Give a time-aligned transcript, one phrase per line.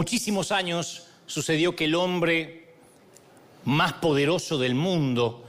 [0.00, 2.72] Muchísimos años sucedió que el hombre
[3.66, 5.44] más poderoso del mundo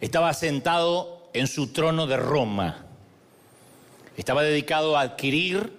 [0.00, 2.86] estaba sentado en su trono de Roma.
[4.16, 5.72] Estaba dedicado a adquirir,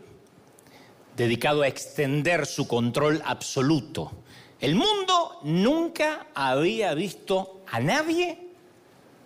[1.17, 4.13] dedicado a extender su control absoluto.
[4.61, 8.39] El mundo nunca había visto a nadie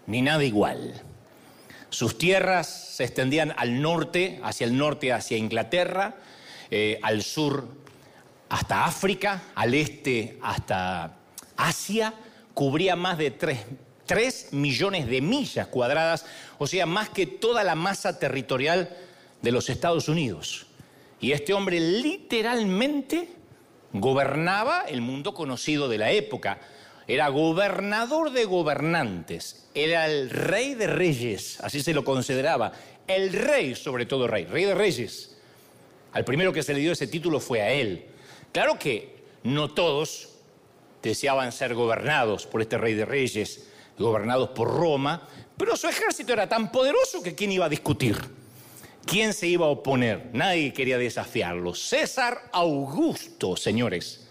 [0.07, 0.99] ni nada igual.
[1.91, 6.15] Sus tierras se extendían al norte, hacia el norte, hacia Inglaterra,
[6.71, 7.82] eh, al sur
[8.53, 11.17] hasta África, al este hasta
[11.57, 12.13] Asia,
[12.53, 16.27] cubría más de 3, millones de millas cuadradas,
[16.59, 18.95] o sea, más que toda la masa territorial
[19.41, 20.67] de los Estados Unidos.
[21.19, 23.27] Y este hombre literalmente
[23.91, 26.59] gobernaba el mundo conocido de la época.
[27.07, 32.71] Era gobernador de gobernantes, era el rey de reyes, así se lo consideraba.
[33.07, 35.37] El rey, sobre todo rey, rey de reyes.
[36.11, 38.12] Al primero que se le dio ese título fue a él.
[38.53, 40.29] Claro que no todos
[41.01, 46.47] deseaban ser gobernados por este rey de reyes, gobernados por Roma, pero su ejército era
[46.47, 48.17] tan poderoso que ¿quién iba a discutir?
[49.05, 50.29] ¿Quién se iba a oponer?
[50.33, 51.73] Nadie quería desafiarlo.
[51.73, 54.27] César Augusto, señores.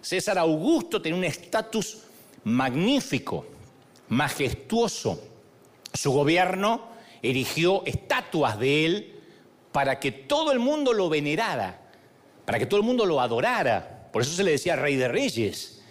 [0.00, 1.98] César Augusto tenía un estatus
[2.44, 3.46] magnífico,
[4.08, 5.22] majestuoso.
[5.92, 6.88] Su gobierno
[7.20, 9.20] erigió estatuas de él
[9.70, 11.81] para que todo el mundo lo venerara,
[12.44, 14.08] para que todo el mundo lo adorara.
[14.12, 15.82] Por eso se le decía rey de reyes.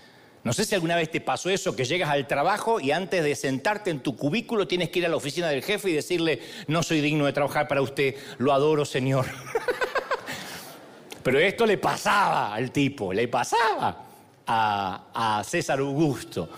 [0.43, 3.35] No sé si alguna vez te pasó eso, que llegas al trabajo y antes de
[3.35, 6.81] sentarte en tu cubículo tienes que ir a la oficina del jefe y decirle, no
[6.81, 9.27] soy digno de trabajar para usted, lo adoro, señor.
[11.23, 14.05] Pero esto le pasaba al tipo, le pasaba
[14.47, 16.49] a, César Augusto.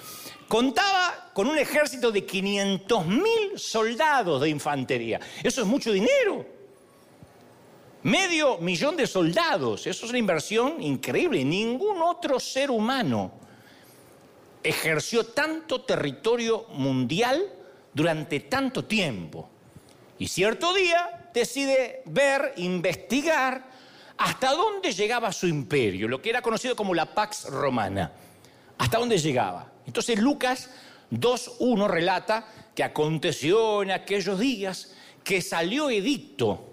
[0.47, 5.19] Contaba con un ejército de 500 mil soldados de infantería.
[5.43, 6.45] Eso es mucho dinero.
[8.03, 9.87] Medio millón de soldados.
[9.87, 11.43] Eso es una inversión increíble.
[11.43, 13.31] Ningún otro ser humano
[14.61, 17.43] ejerció tanto territorio mundial
[17.93, 19.49] durante tanto tiempo.
[20.19, 23.65] Y cierto día decide ver, investigar
[24.17, 28.11] hasta dónde llegaba su imperio, lo que era conocido como la Pax Romana.
[28.77, 29.71] ¿Hasta dónde llegaba?
[29.85, 30.69] Entonces Lucas
[31.11, 34.93] 2.1 relata que aconteció en aquellos días
[35.23, 36.72] que salió edicto,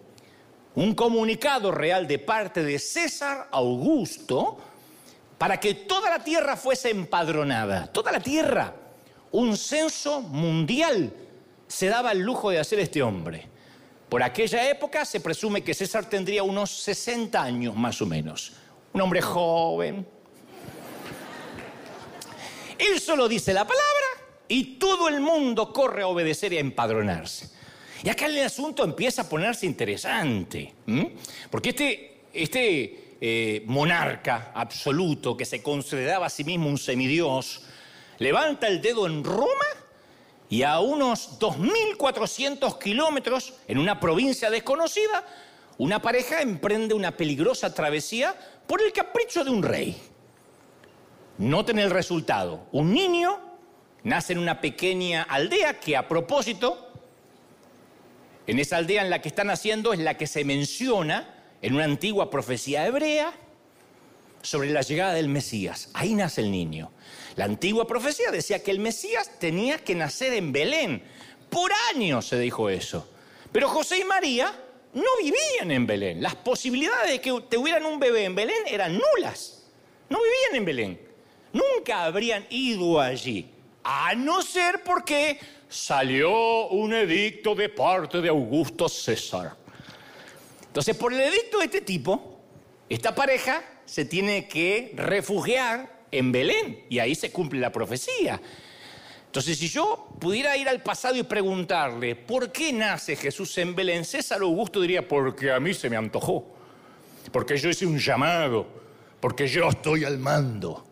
[0.75, 4.58] un comunicado real de parte de César Augusto,
[5.38, 8.75] para que toda la tierra fuese empadronada, toda la tierra,
[9.32, 11.12] un censo mundial
[11.66, 13.48] se daba el lujo de hacer este hombre.
[14.09, 18.53] Por aquella época se presume que César tendría unos 60 años más o menos.
[18.92, 20.04] Un hombre joven.
[22.76, 24.06] Él solo dice la palabra
[24.48, 27.59] y todo el mundo corre a obedecer y a empadronarse.
[28.03, 30.72] Y acá el asunto empieza a ponerse interesante.
[31.50, 37.62] Porque este, este eh, monarca absoluto que se consideraba a sí mismo un semidios,
[38.19, 39.66] levanta el dedo en Roma
[40.49, 45.25] y a unos 2.400 kilómetros, en una provincia desconocida,
[45.78, 48.34] una pareja emprende una peligrosa travesía
[48.66, 49.97] por el capricho de un rey.
[51.39, 52.66] Noten el resultado.
[52.72, 53.39] Un niño
[54.03, 56.90] nace en una pequeña aldea que a propósito,
[58.50, 61.84] en esa aldea en la que está naciendo es la que se menciona en una
[61.84, 63.33] antigua profecía hebrea
[64.43, 65.88] sobre la llegada del Mesías.
[65.94, 66.91] Ahí nace el niño.
[67.37, 71.00] La antigua profecía decía que el Mesías tenía que nacer en Belén.
[71.49, 73.09] Por años se dijo eso.
[73.53, 74.53] Pero José y María
[74.94, 76.21] no vivían en Belén.
[76.21, 79.62] Las posibilidades de que tuvieran un bebé en Belén eran nulas.
[80.09, 81.00] No vivían en Belén.
[81.53, 83.49] Nunca habrían ido allí.
[83.84, 85.39] A no ser porque
[85.70, 89.56] salió un edicto de parte de Augusto César.
[90.66, 92.41] Entonces, por el edicto de este tipo,
[92.88, 98.41] esta pareja se tiene que refugiar en Belén y ahí se cumple la profecía.
[99.27, 104.04] Entonces, si yo pudiera ir al pasado y preguntarle, ¿por qué nace Jesús en Belén?
[104.04, 106.47] César Augusto diría, porque a mí se me antojó,
[107.30, 108.66] porque yo hice un llamado,
[109.21, 110.84] porque yo estoy al mando.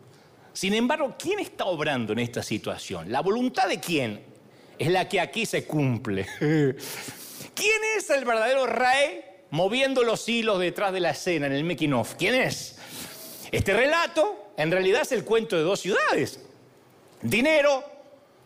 [0.53, 3.11] Sin embargo, ¿quién está obrando en esta situación?
[3.11, 4.28] ¿La voluntad de quién?
[4.79, 6.25] Es la que aquí se cumple.
[6.39, 12.01] ¿Quién es el verdadero rey moviendo los hilos detrás de la escena en el making?
[12.17, 12.77] ¿Quién es?
[13.51, 16.39] Este relato en realidad es el cuento de dos ciudades.
[17.21, 17.83] Dinero,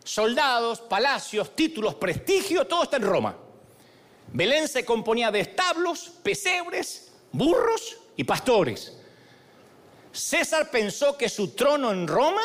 [0.02, 3.36] soldados, palacios, títulos, prestigio, todo está en Roma.
[4.32, 8.98] Belén se componía de establos, pesebres, burros y pastores.
[10.10, 12.42] César pensó que su trono en Roma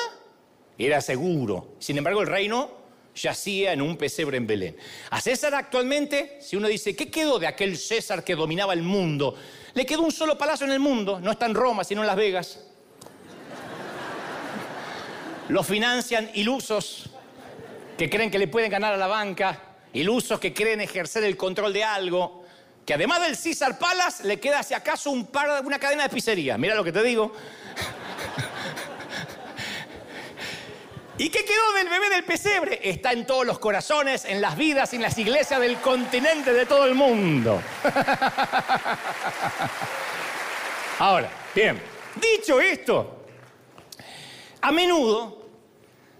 [0.77, 1.73] era seguro.
[1.79, 2.78] Sin embargo, el reino
[3.21, 4.77] yacía en un pesebre en Belén.
[5.09, 9.35] A César actualmente, si uno dice, ¿qué quedó de aquel César que dominaba el mundo?
[9.73, 12.15] Le quedó un solo palacio en el mundo, no está en Roma, sino en Las
[12.15, 12.59] Vegas.
[15.49, 17.09] Lo financian ilusos
[17.97, 19.61] que creen que le pueden ganar a la banca,
[19.93, 22.45] ilusos que creen ejercer el control de algo,
[22.85, 26.57] que además del Caesar Palace le queda si acaso un par, una cadena de pizzería.
[26.57, 27.33] Mira lo que te digo.
[31.19, 32.79] ¿Y qué quedó del bebé del pesebre?
[32.81, 36.85] Está en todos los corazones, en las vidas, en las iglesias del continente de todo
[36.85, 37.61] el mundo.
[40.99, 41.81] Ahora, bien,
[42.15, 43.25] dicho esto,
[44.61, 45.45] a menudo,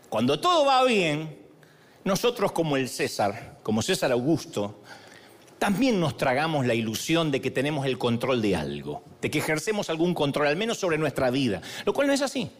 [0.10, 1.48] cuando todo va bien,
[2.04, 4.82] nosotros como el César, como César Augusto,
[5.60, 9.90] también nos tragamos la ilusión de que tenemos el control de algo, de que ejercemos
[9.90, 12.52] algún control, al menos sobre nuestra vida, lo cual no es así.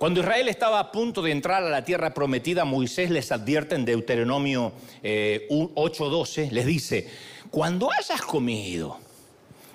[0.00, 3.84] Cuando Israel estaba a punto de entrar a la tierra prometida, Moisés les advierte en
[3.84, 7.10] Deuteronomio 8:12, eh, les dice,
[7.50, 8.98] cuando hayas comido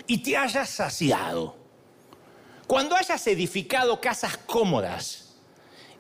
[0.08, 1.56] y te hayas saciado,
[2.66, 5.36] cuando hayas edificado casas cómodas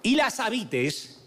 [0.01, 1.19] y las habites,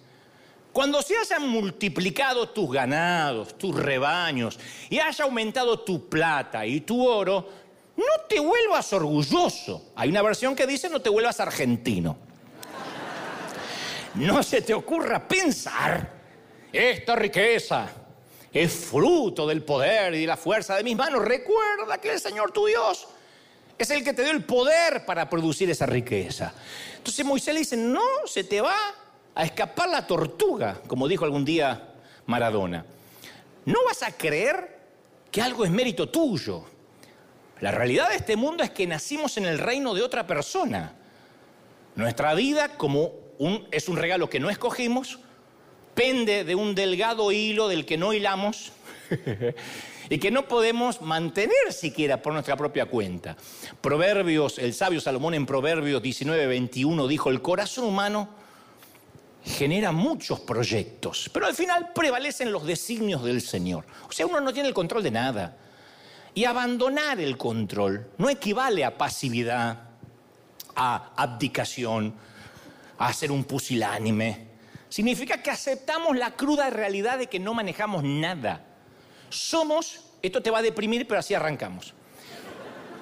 [0.73, 4.59] cuando se hayan multiplicado tus ganados, tus rebaños,
[4.91, 7.49] y haya aumentado tu plata y tu oro,
[7.97, 9.93] no te vuelvas orgulloso.
[9.95, 12.27] Hay una versión que dice no te vuelvas argentino
[14.19, 16.19] no se te ocurra pensar,
[16.73, 17.89] esta riqueza
[18.53, 21.25] es fruto del poder y de la fuerza de mis manos.
[21.25, 23.09] Recuerda que el Señor tu Dios
[23.79, 26.53] es el que te dio el poder para producir esa riqueza.
[26.97, 28.77] Entonces Moisés le dice, no, se te va
[29.35, 31.95] a escapar la tortuga, como dijo algún día
[32.27, 32.85] Maradona.
[33.65, 34.79] No vas a creer
[35.31, 36.65] que algo es mérito tuyo.
[37.61, 40.95] La realidad de este mundo es que nacimos en el reino de otra persona.
[41.95, 43.28] Nuestra vida como
[43.71, 45.19] es un regalo que no escogimos,
[45.95, 48.73] pende de un delgado hilo del que no hilamos
[50.11, 53.37] y que no podemos mantener siquiera por nuestra propia cuenta.
[53.81, 58.29] Proverbios, el sabio Salomón en Proverbios 19, 21 dijo, el corazón humano
[59.45, 63.85] genera muchos proyectos, pero al final prevalecen los designios del Señor.
[64.09, 65.57] O sea, uno no tiene el control de nada.
[66.35, 69.89] Y abandonar el control no equivale a pasividad,
[70.77, 72.15] a abdicación,
[73.07, 74.49] a ser un pusilánime.
[74.89, 78.65] Significa que aceptamos la cruda realidad de que no manejamos nada.
[79.29, 81.95] Somos, esto te va a deprimir, pero así arrancamos.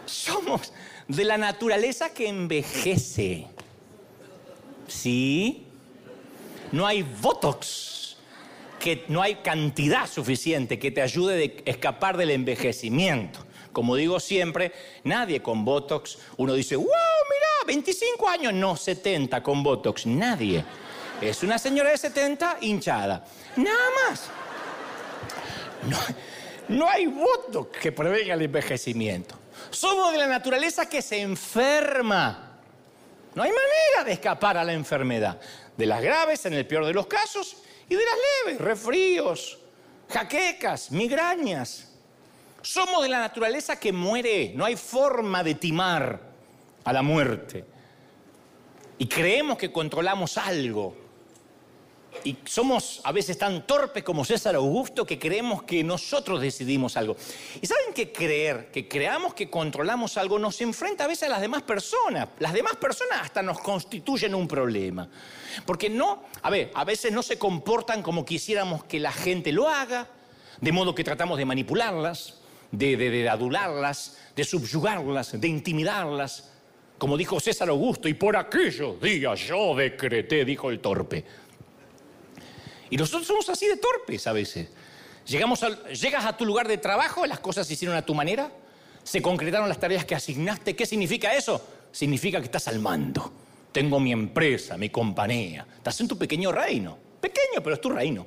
[0.05, 0.73] Somos
[1.09, 3.47] de la naturaleza que envejece.
[4.89, 5.67] ¿Sí?
[6.73, 8.17] No hay Botox,
[8.81, 13.47] que no hay cantidad suficiente que te ayude a escapar del envejecimiento.
[13.73, 14.73] Como digo siempre,
[15.05, 20.65] nadie con Botox, uno dice, wow, mira, 25 años, no 70 con Botox, nadie.
[21.21, 23.25] Es una señora de 70 hinchada.
[23.57, 24.29] Nada más.
[26.69, 29.35] No, hay Botox que prevenga el envejecimiento.
[29.71, 32.59] Somos de la naturaleza que se enferma.
[33.35, 35.41] No hay manera de escapar a la enfermedad.
[35.77, 37.59] De las graves, en el peor de los casos,
[37.89, 38.15] y de las
[38.47, 39.59] leves, resfríos,
[40.09, 41.89] jaquecas, migrañas.
[42.63, 46.21] Somos de la naturaleza que muere, no hay forma de timar
[46.87, 47.65] a la muerte.
[48.97, 50.97] Y creemos que controlamos algo.
[52.25, 57.17] Y somos a veces tan torpes como César Augusto que creemos que nosotros decidimos algo.
[57.61, 61.41] Y saben que creer, que creamos que controlamos algo, nos enfrenta a veces a las
[61.41, 62.29] demás personas.
[62.39, 65.09] Las demás personas hasta nos constituyen un problema.
[65.67, 69.69] Porque no, a ver, a veces no se comportan como quisiéramos que la gente lo
[69.69, 70.07] haga,
[70.61, 72.37] de modo que tratamos de manipularlas
[72.71, 76.53] de, adularlas, de subyugarlas, de intimidarlas.
[76.99, 81.25] Como dijo César Augusto, y por aquellos días yo decreté, dijo el torpe.
[82.89, 84.69] Y nosotros somos así de torpes a veces.
[85.27, 85.65] Llegamos
[86.01, 88.51] llegas a tu lugar de trabajo, las cosas se hicieron a tu manera,
[89.03, 90.77] se concretaron las tareas que asignaste.
[90.77, 91.61] ¿Qué significa eso?
[91.93, 93.33] Significa que estás al mando.
[93.73, 95.67] Tengo mi empresa, mi compañía.
[95.77, 96.97] Estás en tu pequeño reino.
[97.21, 98.27] Pequeño, pero es tu reino.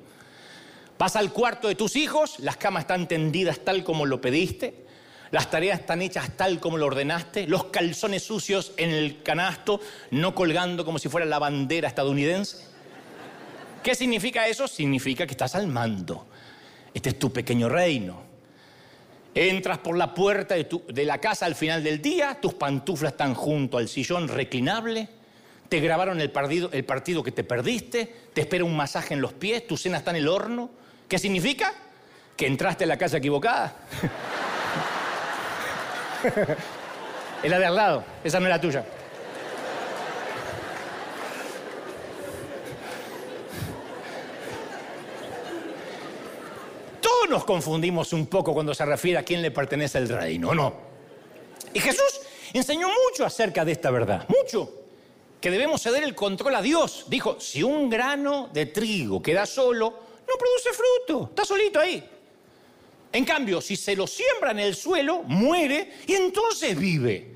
[0.98, 4.86] Vas al cuarto de tus hijos, las camas están tendidas tal como lo pediste,
[5.32, 9.80] las tareas están hechas tal como lo ordenaste, los calzones sucios en el canasto,
[10.12, 12.68] no colgando como si fuera la bandera estadounidense.
[13.84, 14.68] ¿Qué significa eso?
[14.68, 16.28] Significa que estás al mando.
[16.94, 18.24] Este es tu pequeño reino.
[19.36, 23.78] Entras por la puerta de, la casa al final del día, tus pantuflas están junto
[23.78, 25.08] al sillón reclinable,
[25.70, 29.34] te grabaron el partido, el partido que te perdiste, te espera un masaje en los
[29.34, 30.72] pies, tu cena está en el horno,
[31.10, 31.74] ¿Qué significa?
[32.38, 33.76] Que entraste en la casa equivocada.
[37.44, 38.86] es la de al lado, esa no es la tuya.
[47.02, 50.74] Todos nos confundimos un poco cuando se refiere a quién le pertenece el reino, ¿no?
[51.74, 52.22] Y Jesús
[52.54, 54.76] enseñó mucho acerca de esta verdad, mucho.
[55.40, 57.06] Que debemos ceder el control a Dios.
[57.08, 59.94] Dijo, si un grano de trigo queda solo,
[60.28, 62.19] no produce fruto, está solito ahí.
[63.12, 67.36] En cambio, si se lo siembra en el suelo, muere y entonces vive.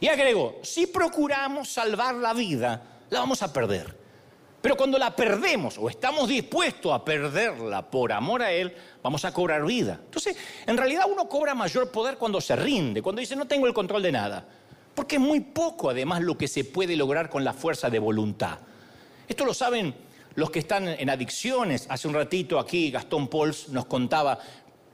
[0.00, 3.96] Y agregó, si procuramos salvar la vida, la vamos a perder.
[4.60, 9.32] Pero cuando la perdemos o estamos dispuestos a perderla por amor a Él, vamos a
[9.32, 10.00] cobrar vida.
[10.04, 10.36] Entonces,
[10.66, 14.02] en realidad uno cobra mayor poder cuando se rinde, cuando dice no tengo el control
[14.02, 14.46] de nada.
[14.94, 18.58] Porque es muy poco además lo que se puede lograr con la fuerza de voluntad.
[19.28, 19.94] Esto lo saben
[20.34, 21.86] los que están en adicciones.
[21.88, 24.40] Hace un ratito aquí Gastón Pols nos contaba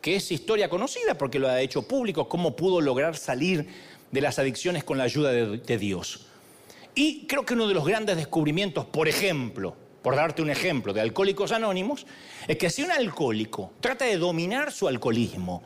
[0.04, 3.66] que es historia conocida porque lo ha hecho público, cómo pudo lograr salir
[4.10, 6.26] de las adicciones con la ayuda de, de Dios.
[6.94, 11.00] Y creo que uno de los grandes descubrimientos, por ejemplo, por darte un ejemplo, de
[11.00, 12.04] Alcohólicos Anónimos,
[12.46, 15.62] es que si un alcohólico trata de dominar su alcoholismo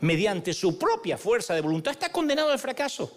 [0.00, 3.16] mediante su propia fuerza de voluntad, está condenado al fracaso.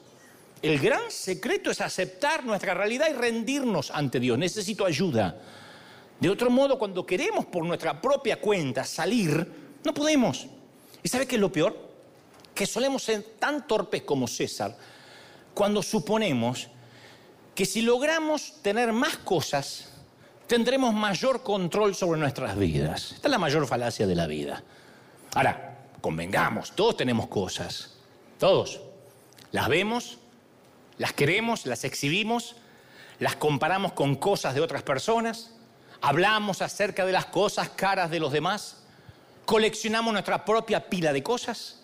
[0.62, 4.38] El gran secreto es aceptar nuestra realidad y rendirnos ante Dios.
[4.38, 5.36] Necesito ayuda.
[6.20, 9.52] De otro modo, cuando queremos por nuestra propia cuenta salir,
[9.84, 10.48] no podemos.
[11.04, 11.90] ¿Y sabe qué es lo peor?
[12.54, 14.76] Que solemos ser tan torpes como César
[15.54, 16.70] cuando suponemos
[17.54, 19.92] que si logramos tener más cosas,
[20.48, 23.12] tendremos mayor control sobre nuestras vidas.
[23.12, 24.64] Esta es la mayor falacia de la vida.
[25.36, 27.98] Ahora, convengamos, todos tenemos cosas,
[28.38, 28.80] todos.
[29.52, 30.20] Las vemos,
[30.98, 32.56] las queremos, las exhibimos,
[33.20, 35.54] las comparamos con cosas de otras personas,
[36.02, 38.79] hablamos acerca de las cosas caras de los demás,
[39.50, 41.80] coleccionamos nuestra propia pila de cosas.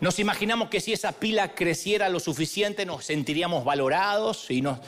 [0.00, 4.78] Nos imaginamos que si esa pila creciera lo suficiente nos sentiríamos valorados y nos,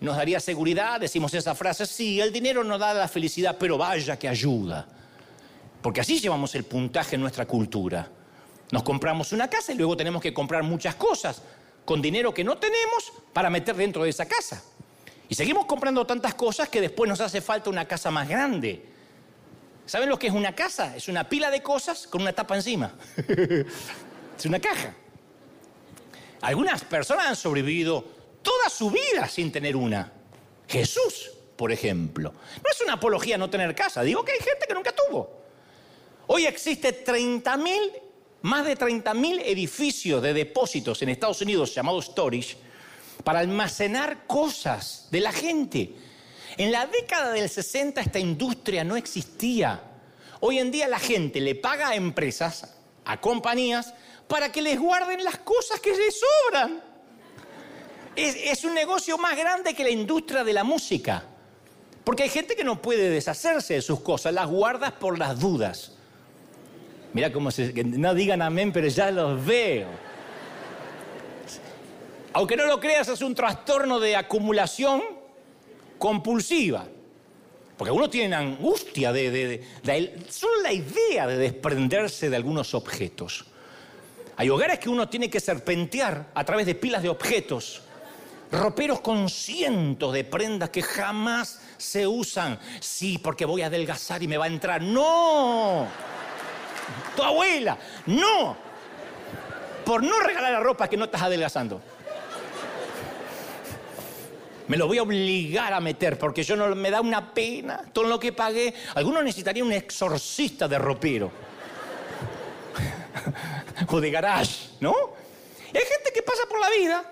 [0.00, 0.98] nos daría seguridad.
[0.98, 4.88] Decimos esa frase, sí, el dinero no da la felicidad, pero vaya que ayuda.
[5.82, 8.08] Porque así llevamos el puntaje en nuestra cultura.
[8.72, 11.42] Nos compramos una casa y luego tenemos que comprar muchas cosas
[11.84, 14.64] con dinero que no tenemos para meter dentro de esa casa.
[15.28, 18.89] Y seguimos comprando tantas cosas que después nos hace falta una casa más grande.
[19.90, 20.94] ¿Saben lo que es una casa?
[20.96, 22.94] Es una pila de cosas con una tapa encima.
[24.38, 24.94] Es una caja.
[26.42, 28.04] Algunas personas han sobrevivido
[28.40, 30.12] toda su vida sin tener una.
[30.68, 32.32] Jesús, por ejemplo.
[32.32, 35.42] No es una apología no tener casa, digo que hay gente que nunca tuvo.
[36.28, 38.00] Hoy existe 30.000,
[38.42, 42.56] más de 30.000 edificios de depósitos en Estados Unidos llamados storage
[43.24, 45.94] para almacenar cosas de la gente.
[46.60, 49.80] En la década del 60 esta industria no existía.
[50.40, 52.76] Hoy en día la gente le paga a empresas,
[53.06, 53.94] a compañías,
[54.28, 56.82] para que les guarden las cosas que les sobran.
[58.14, 61.24] Es, un negocio más grande que la industria de la música.
[62.04, 65.92] Porque hay gente que no puede deshacerse de sus cosas, las guardas por las dudas.
[67.14, 67.72] Mira cómo se...
[67.72, 69.88] No digan amén, pero ya los veo.
[72.34, 75.19] Aunque no lo creas, es un trastorno de acumulación
[76.00, 76.88] compulsiva.
[77.76, 83.44] Porque uno tiene angustia de, de, solo la idea de desprenderse de algunos objetos.
[84.36, 87.82] Hay hogares que uno tiene que serpentear a través de pilas de objetos,
[88.50, 92.58] roperos con cientos de prendas que jamás se usan.
[92.80, 94.82] Sí, porque voy a adelgazar y me va a entrar.
[94.82, 95.86] No.
[97.16, 98.56] Tu abuela, no.
[99.84, 101.80] Por no regalar la ropa que no estás adelgazando.
[104.70, 108.04] Me lo voy a obligar a meter porque yo no me da una pena todo
[108.04, 108.72] lo que pagué.
[108.94, 111.32] Algunos necesitarían un exorcista de ropero
[113.88, 114.94] o de garage, ¿no?
[115.74, 117.02] Hay gente que pasa por la vida,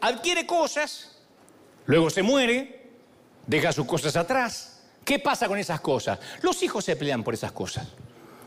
[0.00, 1.16] adquiere cosas,
[1.86, 2.90] luego se muere,
[3.46, 4.82] deja sus cosas atrás.
[5.04, 6.18] ¿Qué pasa con esas cosas?
[6.42, 7.86] Los hijos se pelean por esas cosas.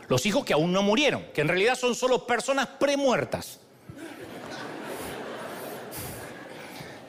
[0.06, 3.60] Los hijos que aún no murieron, que en realidad son solo personas premuertas.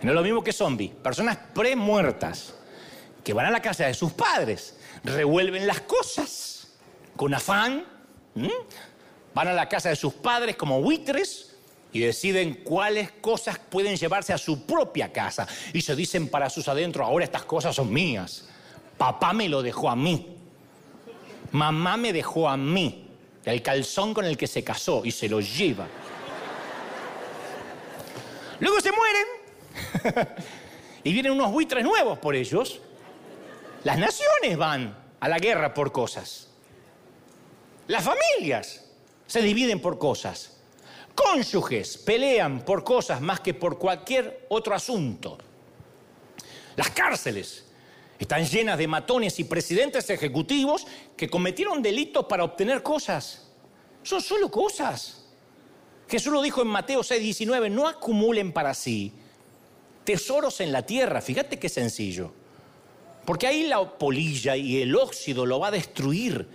[0.06, 2.54] No es lo mismo que zombies, personas premuertas,
[3.24, 6.68] que van a la casa de sus padres, revuelven las cosas
[7.16, 7.84] con afán,
[9.34, 11.56] van a la casa de sus padres como buitres
[11.92, 15.48] y deciden cuáles cosas pueden llevarse a su propia casa.
[15.74, 18.48] Y se dicen para sus adentros, ahora estas cosas son mías.
[19.00, 20.38] Papá me lo dejó a mí.
[21.52, 23.10] Mamá me dejó a mí.
[23.44, 25.88] El calzón con el que se casó y se lo lleva.
[28.60, 29.45] Luego se mueren
[31.04, 32.82] y vienen unos buitres nuevos por ellos.
[33.84, 36.50] Las naciones van a la guerra por cosas.
[37.88, 38.84] Las familias
[39.28, 40.58] se dividen por cosas.
[41.14, 45.38] Cónyuges pelean por cosas más que por cualquier otro asunto.
[46.76, 47.66] Las cárceles
[48.20, 53.48] están llenas de matones y presidentes ejecutivos que cometieron delitos para obtener cosas.
[54.04, 55.26] Son solo cosas.
[56.08, 59.14] Jesús lo dijo en Mateo 6, 19, no acumulen para sí
[60.06, 61.22] tesoros en la tierra.
[61.22, 62.32] Fíjate qué sencillo.
[63.26, 66.48] Porque ahí la polilla y el óxido lo va a destruir.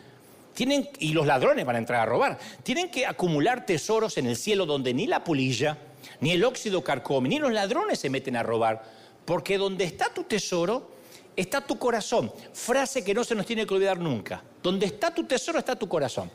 [0.55, 2.39] Tienen, y los ladrones van a entrar a robar.
[2.63, 5.77] Tienen que acumular tesoros en el cielo donde ni la polilla,
[6.21, 8.83] ni el óxido carcome, ni los ladrones se meten a robar.
[9.25, 10.93] Porque donde está tu tesoro,
[11.37, 12.33] está tu corazón.
[12.53, 14.43] Frase que no se nos tiene que olvidar nunca.
[14.63, 16.31] Donde está tu tesoro, está tu corazón.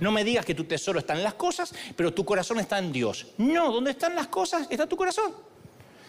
[0.00, 2.92] No me digas que tu tesoro está en las cosas, pero tu corazón está en
[2.92, 3.26] Dios.
[3.38, 5.34] No, donde están las cosas está tu corazón.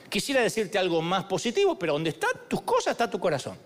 [0.09, 3.57] Quisiera decirte algo más positivo, pero donde están tus cosas está tu corazón.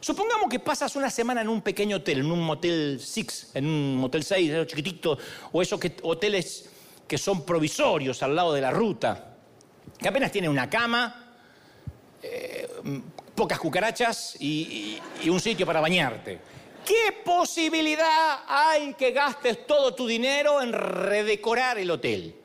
[0.00, 3.96] Supongamos que pasas una semana en un pequeño hotel, en un motel 6, en un
[3.96, 5.18] motel 6, chiquitito,
[5.52, 6.68] o esos hoteles
[7.08, 9.36] que son provisorios al lado de la ruta,
[9.98, 11.38] que apenas tienen una cama,
[12.22, 12.68] eh,
[13.34, 16.40] pocas cucarachas y un sitio para bañarte.
[16.86, 22.36] ¿Qué posibilidad hay que gastes todo tu dinero en redecorar el hotel?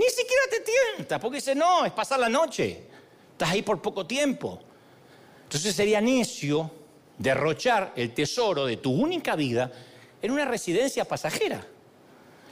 [0.00, 2.84] Ni siquiera te tienta, porque dice, no, es pasar la noche.
[3.32, 4.58] Estás ahí por poco tiempo.
[5.42, 6.70] Entonces sería necio
[7.18, 9.70] derrochar el tesoro de tu única vida
[10.22, 11.66] en una residencia pasajera.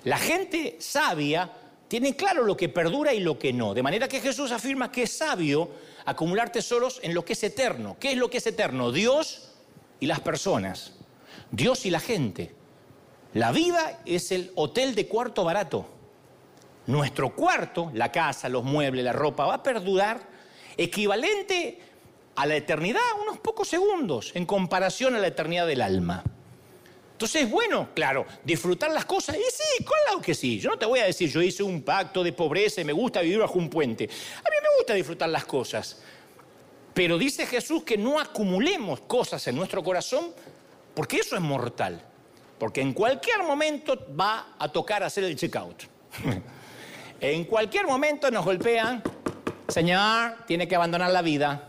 [0.04, 1.50] La gente sabia
[1.88, 3.72] tiene claro lo que perdura y lo que no.
[3.72, 5.70] De manera que Jesús afirma que es sabio
[6.04, 7.96] acumular tesoros en lo que es eterno.
[7.98, 8.92] ¿Qué es lo que es eterno?
[8.92, 9.52] Dios
[10.00, 10.92] y las personas,
[11.50, 12.54] Dios y la gente.
[13.32, 15.97] La vida es el hotel de cuarto barato.
[16.88, 20.22] Nuestro cuarto, la casa, los muebles, la ropa, va a perdurar
[20.74, 21.78] equivalente
[22.34, 26.24] a la eternidad unos pocos segundos en comparación a la eternidad del alma.
[27.12, 30.58] Entonces, bueno, claro, disfrutar las cosas, y sí, claro que sí.
[30.58, 33.20] Yo no te voy a decir, yo hice un pacto de pobreza y me gusta
[33.20, 34.04] vivir bajo un puente.
[34.04, 36.00] A mí me gusta disfrutar las cosas.
[36.94, 40.32] Pero dice Jesús que no acumulemos cosas en nuestro corazón
[40.94, 42.02] porque eso es mortal.
[42.58, 45.82] Porque en cualquier momento va a tocar hacer el checkout.
[47.20, 49.02] en cualquier momento nos golpean,
[49.68, 51.68] Señor, tiene que abandonar la vida.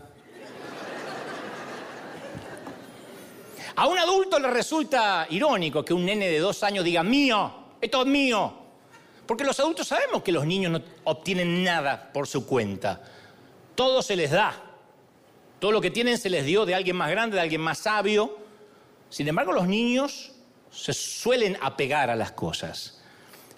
[3.76, 8.02] A un adulto le resulta irónico que un nene de dos años diga, mío, esto
[8.02, 8.54] es mío.
[9.26, 13.00] Porque los adultos sabemos que los niños no obtienen nada por su cuenta.
[13.74, 14.54] Todo se les da.
[15.58, 18.38] Todo lo que tienen se les dio de alguien más grande, de alguien más sabio.
[19.08, 20.32] Sin embargo, los niños
[20.70, 22.99] se suelen apegar a las cosas.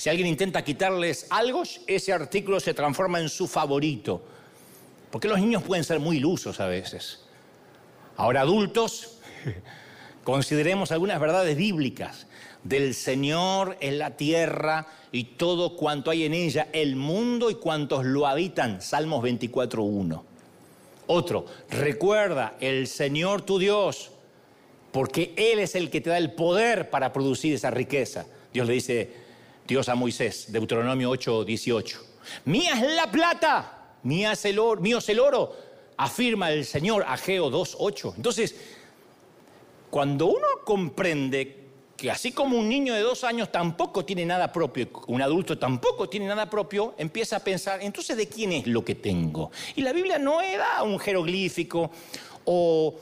[0.02, 4.20] Si alguien intenta quitarles algo, ese artículo se transforma en su favorito.
[5.12, 7.20] Porque los niños pueden ser muy ilusos a veces.
[8.16, 9.18] Ahora, adultos,
[10.24, 12.26] consideremos algunas verdades bíblicas.
[12.64, 18.04] Del Señor en la tierra y todo cuanto hay en ella, el mundo y cuantos
[18.04, 18.82] lo habitan.
[18.82, 20.20] Salmos 24.1.
[21.06, 24.10] Otro, recuerda, el Señor tu Dios,
[24.90, 28.26] porque Él es el que te da el poder para producir esa riqueza.
[28.52, 29.21] Dios le dice,
[29.66, 32.06] Dios a Moisés, Deuteronomio 8, 18.
[32.46, 35.56] Mía es la plata, el oro, mío es el oro,
[35.96, 38.14] afirma el Señor, Ageo 2, 8.
[38.16, 38.54] Entonces,
[39.90, 41.62] cuando uno comprende
[41.96, 46.08] que así como un niño de dos años tampoco tiene nada propio, un adulto tampoco
[46.08, 49.52] tiene nada propio, empieza a pensar, entonces, ¿de quién es lo que tengo?
[49.76, 51.90] Y la Biblia no era un jeroglífico
[52.44, 52.94] o,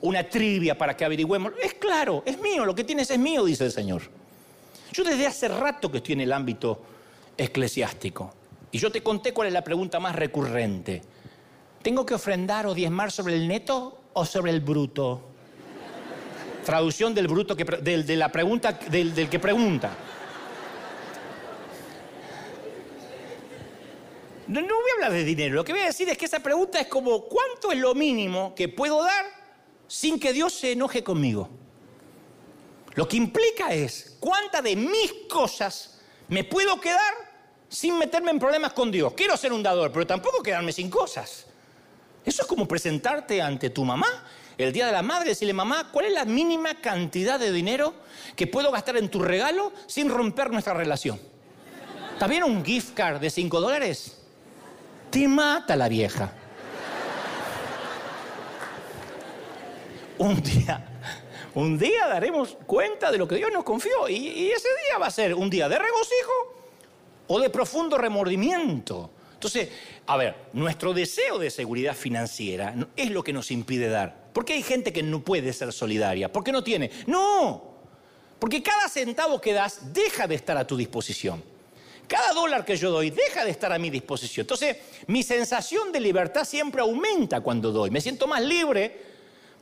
[0.00, 1.52] una trivia para que averigüemos.
[1.62, 4.02] Es claro, es mío, lo que tienes es mío, dice el Señor.
[4.92, 6.82] Yo desde hace rato que estoy en el ámbito
[7.36, 8.32] eclesiástico.
[8.70, 11.02] Y yo te conté cuál es la pregunta más recurrente.
[11.82, 15.28] ¿Tengo que ofrendar o diezmar sobre el neto o sobre el bruto?
[16.64, 19.90] Traducción del bruto que, de la pregunta del, del que pregunta.
[24.46, 25.54] No, voy a hablar de dinero.
[25.54, 28.54] Lo que voy a decir es que esa pregunta es como ¿cuánto es lo mínimo
[28.54, 29.24] que puedo dar
[29.88, 31.48] sin que Dios se enoje conmigo?
[32.94, 37.14] Lo que implica es cuánta de mis cosas me puedo quedar
[37.68, 39.14] sin meterme en problemas con Dios.
[39.14, 41.46] Quiero ser un dador, pero tampoco quedarme sin cosas.
[42.24, 44.24] Eso es como presentarte ante tu mamá
[44.58, 47.94] el día de la madre, decirle, mamá, ¿cuál es la mínima cantidad de dinero
[48.36, 51.20] que puedo gastar en tu regalo sin romper nuestra relación?
[52.12, 54.18] ¿Está bien un gift card de 5 dólares?
[55.10, 56.32] Te mata la vieja.
[60.18, 60.86] Un día,
[61.54, 65.10] un día daremos cuenta de lo que Dios nos confió y, ese día va a
[65.10, 66.32] ser un día de regocijo
[67.26, 69.10] o de profundo remordimiento.
[69.34, 69.68] Entonces,
[70.06, 74.30] a ver, nuestro deseo de seguridad financiera es lo que nos impide dar.
[74.32, 76.32] ¿Por qué hay gente que no puede ser solidaria?
[76.32, 76.90] ¿Por qué no tiene?
[77.06, 77.72] No,
[78.38, 81.42] porque cada centavo que das deja de estar a tu disposición.
[82.06, 84.44] Cada dólar que yo doy deja de estar a mi disposición.
[84.44, 87.90] Entonces, mi sensación de libertad siempre aumenta cuando doy.
[87.90, 89.00] Me siento más libre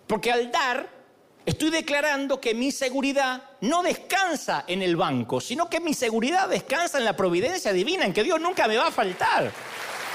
[0.06, 0.99] porque al dar
[1.46, 6.98] estoy declarando que mi seguridad no descansa en el banco, sino que mi seguridad descansa
[6.98, 9.50] en la providencia divina, en que Dios nunca me va a faltar.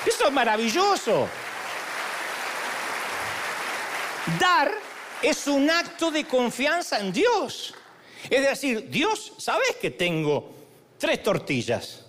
[0.06, 1.28] Eso es maravilloso.
[4.40, 4.72] Dar
[5.22, 7.74] es un acto de confianza en Dios.
[8.30, 10.52] Es decir, Dios, ¿sabes que tengo
[10.98, 12.06] tres tortillas?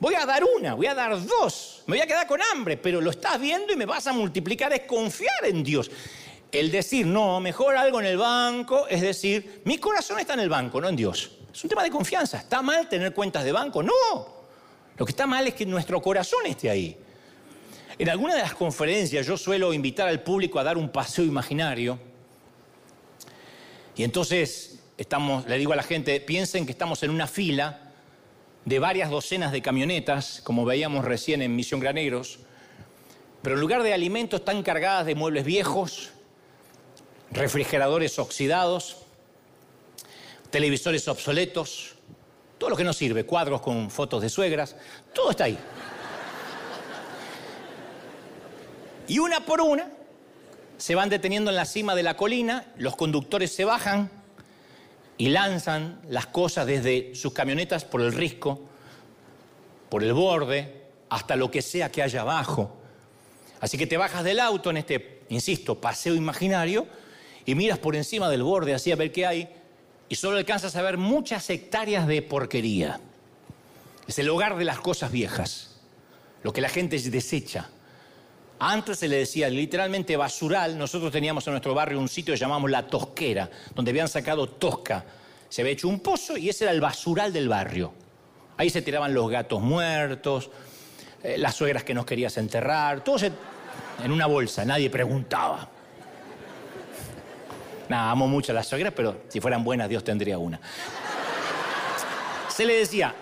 [0.00, 3.00] Voy a dar una, voy a dar dos, me voy a quedar con hambre, pero
[3.00, 5.90] lo estás viendo y me vas a multiplicar, es confiar en Dios.
[6.50, 10.48] El decir, no, mejor algo en el banco, es decir, mi corazón está en el
[10.48, 11.32] banco, no en Dios.
[11.52, 12.38] Es un tema de confianza.
[12.38, 13.82] ¿Está mal tener cuentas de banco?
[13.82, 13.92] No.
[14.96, 16.96] Lo que está mal es que nuestro corazón esté ahí.
[17.98, 21.98] En alguna de las conferencias yo suelo invitar al público a dar un paseo imaginario.
[23.96, 27.92] Y entonces estamos, le digo a la gente, piensen que estamos en una fila
[28.64, 32.40] de varias docenas de camionetas, como veíamos recién en Misión Graneros,
[33.42, 36.12] pero en lugar de alimentos están cargadas de muebles viejos,
[37.30, 38.98] refrigeradores oxidados,
[40.50, 41.94] televisores obsoletos,
[42.58, 44.76] todo lo que no sirve, cuadros con fotos de suegras,
[45.14, 45.58] todo está ahí.
[49.06, 49.90] Y una por una
[50.76, 54.10] se van deteniendo en la cima de la colina, los conductores se bajan,
[55.18, 58.60] y lanzan las cosas desde sus camionetas por el risco,
[59.90, 62.76] por el borde, hasta lo que sea que haya abajo.
[63.60, 66.86] Así que te bajas del auto en este, insisto, paseo imaginario
[67.48, 69.48] y miras por encima del borde así a ver qué hay
[70.06, 73.00] y solo alcanzas a ver muchas hectáreas de porquería.
[74.06, 75.80] Es el hogar de las cosas viejas,
[76.42, 77.70] lo que la gente desecha.
[78.58, 80.76] Antes se le decía literalmente basural.
[80.76, 85.06] Nosotros teníamos en nuestro barrio un sitio que llamamos La Tosquera, donde habían sacado tosca.
[85.48, 87.94] Se había hecho un pozo y ese era el basural del barrio.
[88.58, 90.50] Ahí se tiraban los gatos muertos,
[91.22, 93.16] eh, las suegras que nos querías enterrar, todo
[94.04, 95.77] en una bolsa, nadie preguntaba.
[97.88, 100.60] Nada, amo mucho a las suegras, pero si fueran buenas, Dios tendría una.
[102.48, 103.14] Se le decía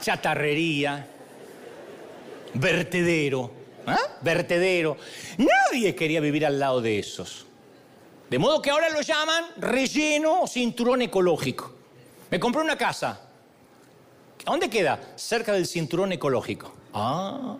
[0.00, 1.06] chatarrería,
[2.54, 3.98] vertedero, ¿Ah?
[4.20, 4.96] Vertedero.
[5.38, 7.46] Nadie quería vivir al lado de esos.
[8.28, 11.74] De modo que ahora lo llaman relleno o cinturón ecológico.
[12.30, 13.20] Me compré una casa.
[14.44, 15.00] ¿A dónde queda?
[15.16, 16.74] Cerca del cinturón ecológico.
[16.92, 17.56] Ah.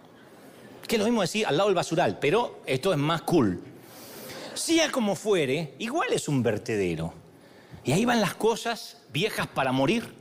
[0.87, 3.63] Que es lo mismo decir al lado del basural, pero esto es más cool.
[4.59, 7.14] Sea como fuere, igual es un vertedero.
[7.85, 10.18] Y ahí van las cosas viejas para morir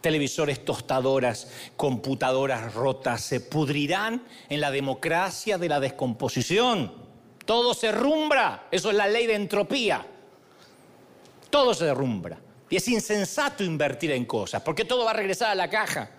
[0.00, 6.92] televisores tostadoras, computadoras rotas, se pudrirán en la democracia de la descomposición.
[7.44, 10.06] Todo se derrumbra, eso es la ley de entropía.
[11.50, 12.38] Todo se derrumbra.
[12.70, 16.10] Y es insensato invertir en cosas, porque todo va a regresar a la caja.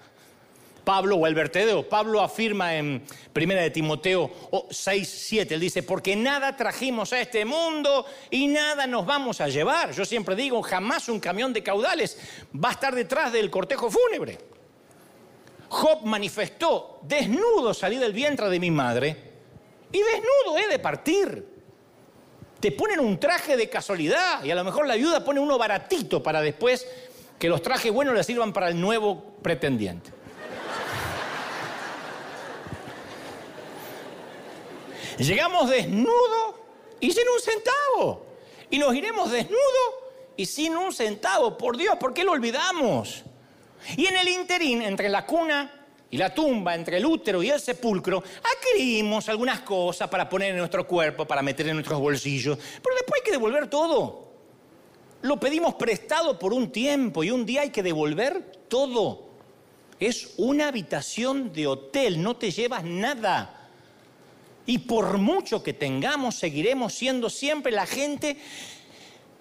[0.88, 1.84] Pablo o el vertedero.
[1.84, 3.04] Pablo afirma en
[3.36, 4.32] 1 de Timoteo
[4.72, 9.50] 6, 7, él dice, porque nada trajimos a este mundo y nada nos vamos a
[9.50, 9.92] llevar.
[9.92, 12.18] Yo siempre digo, jamás un camión de caudales
[12.56, 14.38] va a estar detrás del cortejo fúnebre.
[15.68, 19.18] Job manifestó, desnudo salí del vientre de mi madre
[19.92, 21.46] y desnudo he de partir.
[22.62, 26.24] Te ponen un traje de casualidad y a lo mejor la ayuda pone uno baratito
[26.24, 26.88] para después
[27.38, 30.17] que los trajes buenos le sirvan para el nuevo pretendiente.
[35.18, 36.56] Llegamos desnudos
[37.00, 38.26] y sin un centavo.
[38.70, 39.96] Y nos iremos desnudos
[40.36, 41.58] y sin un centavo.
[41.58, 43.24] Por Dios, ¿por qué lo olvidamos?
[43.96, 45.74] Y en el interín, entre la cuna
[46.10, 50.58] y la tumba, entre el útero y el sepulcro, adquirimos algunas cosas para poner en
[50.58, 52.58] nuestro cuerpo, para meter en nuestros bolsillos.
[52.58, 54.28] Pero después hay que devolver todo.
[55.24, 59.28] Lo pedimos prestado por un tiempo y un día hay que devolver todo.
[60.00, 63.57] Es una habitación de hotel, no te llevas nada.
[64.68, 68.38] Y por mucho que tengamos, seguiremos siendo siempre la gente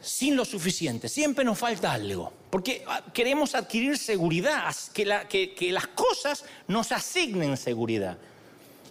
[0.01, 1.09] sin lo suficiente.
[1.09, 2.33] Siempre nos falta algo.
[2.49, 5.05] Porque ah, queremos adquirir seguridad, que,
[5.73, 8.17] las cosas nos asignen seguridad.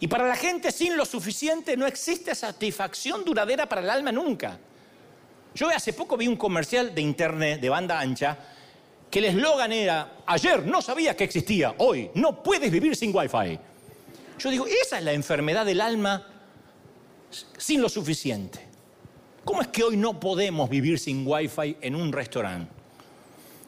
[0.01, 4.59] Y para la gente sin lo suficiente no existe satisfacción duradera para el alma nunca.
[5.55, 8.37] Yo hace poco vi un comercial de internet de banda ancha
[9.09, 13.57] que el eslogan era, ayer no sabía que existía, hoy no puedes vivir sin wifi.
[14.37, 16.27] Yo digo, esa es la enfermedad del alma
[17.57, 18.65] sin lo suficiente.
[19.43, 22.71] ¿Cómo es que hoy no podemos vivir sin wifi en un restaurante?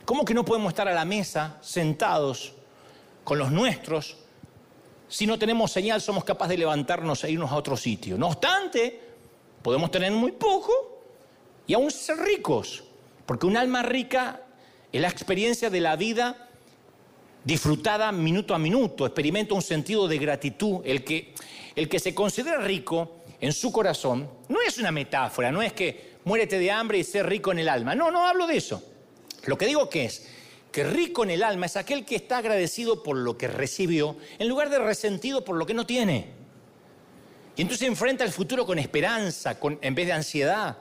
[0.06, 2.54] ¿Cómo que no podemos estar a la mesa sentados
[3.24, 4.18] con los nuestros
[5.10, 8.18] si no tenemos señal somos capaces de levantarnos e irnos a otro sitio?
[8.18, 9.00] No obstante,
[9.62, 11.04] podemos tener muy poco
[11.68, 12.84] y aún ser ricos,
[13.26, 14.42] porque un alma rica
[14.92, 16.47] es la experiencia de la vida
[17.48, 20.82] disfrutada minuto a minuto, experimenta un sentido de gratitud.
[20.84, 21.34] El que,
[21.78, 26.18] el que se considera rico en su corazón no es una metáfora, no es que,
[26.26, 27.96] muérete de hambre y sé rico en el alma.
[27.96, 28.84] No, no hablo de eso.
[29.46, 30.28] Lo que digo que es
[30.74, 34.50] que rico en el alma es aquel que está agradecido por lo que recibió en
[34.50, 36.28] lugar de resentido por lo que no tiene.
[37.56, 40.78] Y entonces enfrenta el futuro con esperanza, en vez de ansiedad.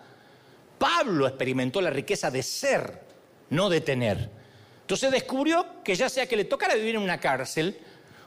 [0.79, 3.03] Pablo experimentó la riqueza de ser,
[3.51, 4.36] no de tener.
[4.87, 7.77] Entonces descubrió que ya sea que le tocara vivir en una cárcel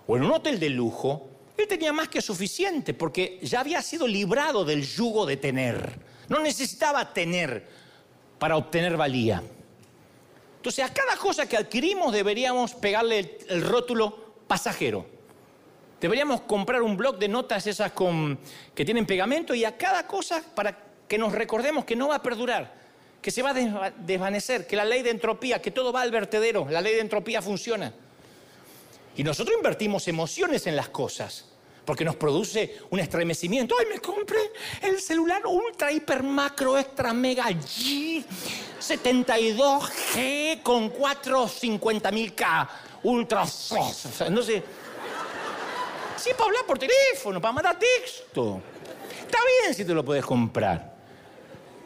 [0.05, 4.05] o en un hotel de lujo, él tenía más que suficiente porque ya había sido
[4.05, 5.97] librado del yugo de tener.
[6.27, 7.65] No necesitaba tener
[8.37, 9.41] para obtener valía.
[10.57, 15.05] Entonces a cada cosa que adquirimos deberíamos pegarle el, rótulo pasajero.
[16.01, 18.37] Deberíamos comprar un blog de notas esas con,
[18.75, 22.21] que tienen pegamento y a cada cosa para que nos recordemos que no va a
[22.21, 22.73] perdurar,
[23.21, 26.67] que se va a desvanecer, que la ley de entropía, que todo va al vertedero,
[26.69, 27.93] la ley de entropía funciona.
[29.15, 31.45] Y nosotros invertimos emociones en las cosas
[31.89, 33.75] porque nos produce un estremecimiento.
[33.79, 34.51] ¡Ay, me compré
[34.83, 38.23] el celular ultra, hiper, macro, extra, mega G
[38.79, 42.69] 72G con 450 mil K!
[43.01, 43.43] Ultra,
[44.29, 44.63] no sé.
[46.15, 48.61] Sí, para hablar por teléfono, para mandar texto.
[49.21, 50.98] Está bien si te lo puedes comprar.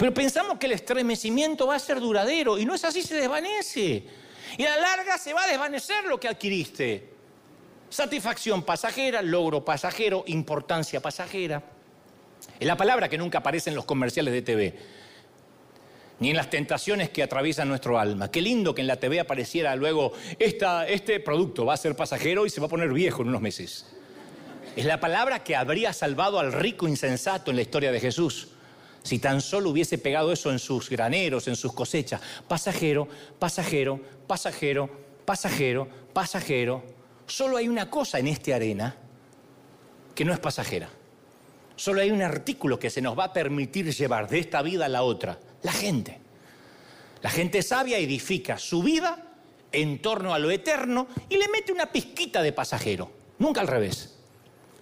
[0.04, 4.04] Pero pensamos que el estremecimiento va a ser duradero y no es así, se desvanece.
[4.58, 7.08] Y a la larga se va a desvanecer lo que adquiriste.
[7.90, 11.64] Satisfacción pasajera, logro pasajero, importancia pasajera.
[12.60, 14.78] Es la palabra que nunca aparece en los comerciales de TV,
[16.20, 18.30] ni en las tentaciones que atraviesan nuestro alma.
[18.30, 22.50] Qué lindo que en la TV apareciera luego, este producto va a ser pasajero y
[22.50, 23.86] se va a poner viejo en unos meses.
[24.76, 28.50] Es la palabra que habría salvado al rico insensato en la historia de Jesús.
[29.04, 32.22] Si tan solo hubiese pegado eso en sus graneros, en sus cosechas.
[32.48, 34.90] Pasajero, pasajero, pasajero,
[35.26, 36.84] pasajero, pasajero,
[37.26, 38.96] Solo hay una cosa en esta arena
[40.14, 40.90] que no es pasajera.
[41.76, 44.90] Solo hay un artículo que se nos va a permitir llevar de esta vida a
[44.90, 46.20] la otra, la gente.
[47.22, 49.34] La gente sabia edifica su vida
[49.72, 54.20] en torno a lo eterno y le mete una pizquita de pasajero, nunca al revés.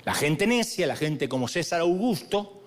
[0.04, 2.61] La gente necia, la gente como César Augusto,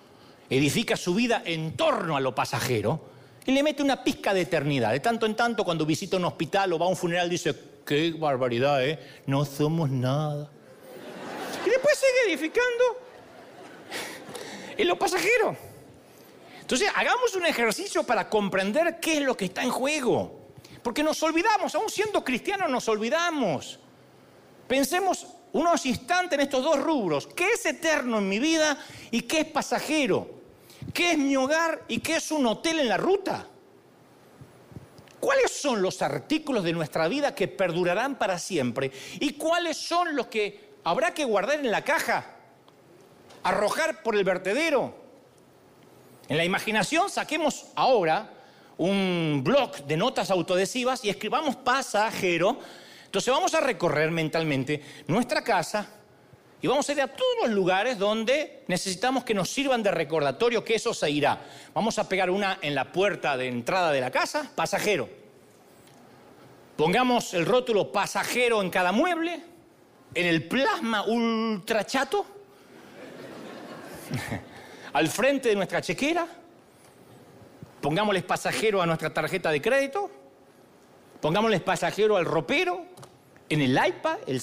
[0.49, 3.01] edifica su vida en torno a lo pasajero
[3.45, 4.91] y le mete una pizca de eternidad.
[4.91, 7.55] De tanto en tanto, cuando visita un hospital o va a un funeral, dice,
[7.85, 8.99] qué barbaridad, ¿eh?
[9.27, 10.49] No somos nada.
[11.65, 12.83] Y después sigue edificando
[14.77, 15.55] en lo pasajero.
[16.59, 20.45] Entonces, hagamos un ejercicio para comprender qué es lo que está en juego.
[20.81, 23.79] Porque nos olvidamos, aún siendo cristianos nos olvidamos.
[24.67, 27.27] Pensemos unos instantes en estos dos rubros.
[27.27, 28.77] ¿Qué es eterno en mi vida
[29.11, 30.34] y qué es pasajero?
[30.95, 33.45] ¿Qué es mi hogar y qué es un hotel en la ruta?
[35.19, 38.93] ¿Cuáles son los artículos de nuestra vida que perdurarán para siempre?
[39.19, 42.37] ¿Y cuáles son los que habrá que guardar en la caja?
[43.43, 44.95] ¿Arrojar por el vertedero?
[46.29, 48.31] En la imaginación saquemos ahora
[48.77, 52.57] un blog de notas autoadhesivas y escribamos pasajero.
[53.03, 55.89] Entonces vamos a recorrer mentalmente nuestra casa
[56.61, 60.63] y vamos a ir a todos los lugares donde necesitamos que nos sirvan de recordatorio
[60.63, 61.39] que eso se irá.
[61.73, 65.09] Vamos a pegar una en la puerta de entrada de la casa, pasajero.
[66.75, 69.41] Pongamos el rótulo pasajero en cada mueble,
[70.13, 72.25] en el plasma ultra chato,
[74.93, 76.27] al frente de nuestra chequera.
[77.81, 80.09] Pongámosles pasajero a nuestra tarjeta de crédito.
[81.21, 82.85] Pongámosles pasajero al ropero,
[83.49, 84.41] en el iPad, el,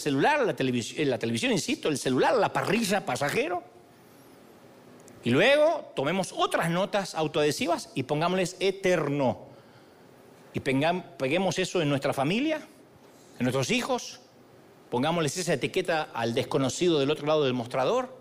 [0.00, 3.62] celular, la, televisión, la televisión, insisto, el celular, la parrilla, pasajero.
[5.24, 9.46] Y luego tomemos otras notas autoadhesivas y pongámosles eterno.
[10.54, 12.60] Y peguemos eso en nuestra familia,
[13.38, 14.20] en nuestros hijos.
[14.90, 18.16] Pongámosles esa etiqueta al desconocido del otro lado del mostrador.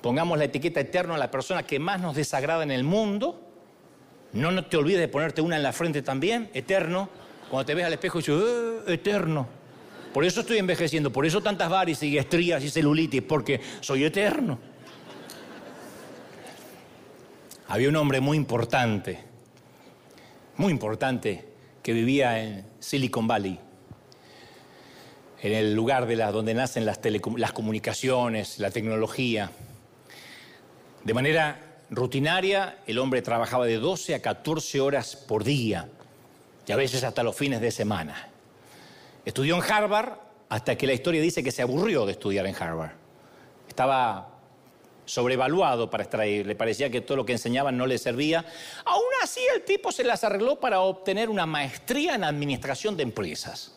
[0.00, 3.40] Pongamos la etiqueta eterno a la persona que más nos desagrada en el mundo.
[4.32, 7.10] No te olvides de ponerte una en la frente también, eterno.
[7.50, 9.48] Cuando te ves al espejo dices, eh, eterno.
[10.14, 14.58] Por eso estoy envejeciendo, por eso tantas varices y estrías y celulitis, porque soy eterno.
[17.66, 19.18] Había un hombre muy importante,
[20.56, 21.44] muy importante,
[21.82, 23.58] que vivía en Silicon Valley,
[25.42, 27.00] en el lugar de la, donde nacen las,
[27.36, 29.50] las comunicaciones, la tecnología.
[31.04, 35.88] De manera rutinaria, el hombre trabajaba de 12 a 14 horas por día
[36.70, 38.28] y a veces hasta los fines de semana.
[39.24, 40.12] Estudió en Harvard
[40.48, 42.92] hasta que la historia dice que se aburrió de estudiar en Harvard.
[43.68, 44.38] Estaba
[45.04, 48.46] sobrevaluado para extraer, le parecía que todo lo que enseñaban no le servía.
[48.84, 53.74] Aún así el tipo se las arregló para obtener una maestría en administración de empresas.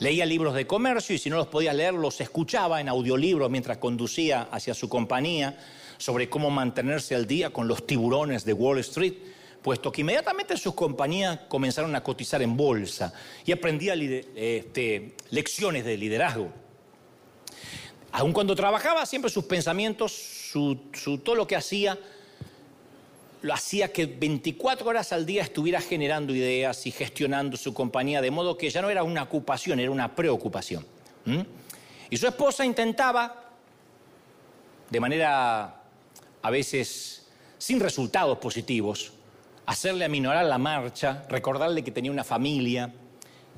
[0.00, 3.78] Leía libros de comercio y si no los podía leer, los escuchaba en audiolibros mientras
[3.78, 5.56] conducía hacia su compañía
[5.98, 9.35] sobre cómo mantenerse al día con los tiburones de Wall Street,
[9.66, 13.12] puesto que inmediatamente sus compañías comenzaron a cotizar en bolsa
[13.44, 16.52] y aprendía este, lecciones de liderazgo.
[18.12, 20.76] Aun cuando trabajaba, siempre sus pensamientos, su,
[21.24, 21.98] todo lo que hacía,
[23.42, 28.30] lo hacía que 24 horas al día estuviera generando ideas y gestionando su compañía, de
[28.30, 30.86] modo que ya no era una ocupación, era una preocupación.
[32.08, 33.50] Y su esposa intentaba,
[34.88, 35.82] de manera
[36.40, 37.26] a veces
[37.58, 39.15] sin resultados positivos,
[39.66, 42.92] hacerle aminorar la marcha, recordarle que tenía una familia.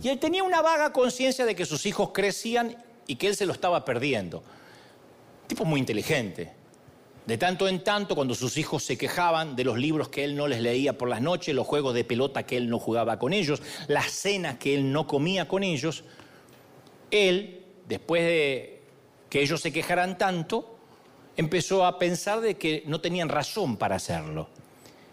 [0.03, 3.47] Y él tenía una vaga conciencia de que sus hijos crecían y que él se
[3.47, 4.43] lo estaba perdiendo.
[5.47, 6.53] Tipo muy inteligente.
[7.27, 10.49] De tanto en tanto, cuando sus hijos se quejaban de los libros que él no
[10.49, 13.61] les leía por las noches, los juegos de pelota que él no jugaba con ellos,
[13.87, 16.05] las cenas que él no comía con ellos,
[17.11, 18.83] él, después de
[19.29, 20.79] que ellos se quejaran tanto,
[21.37, 24.49] empezó a pensar de que no tenían razón para hacerlo.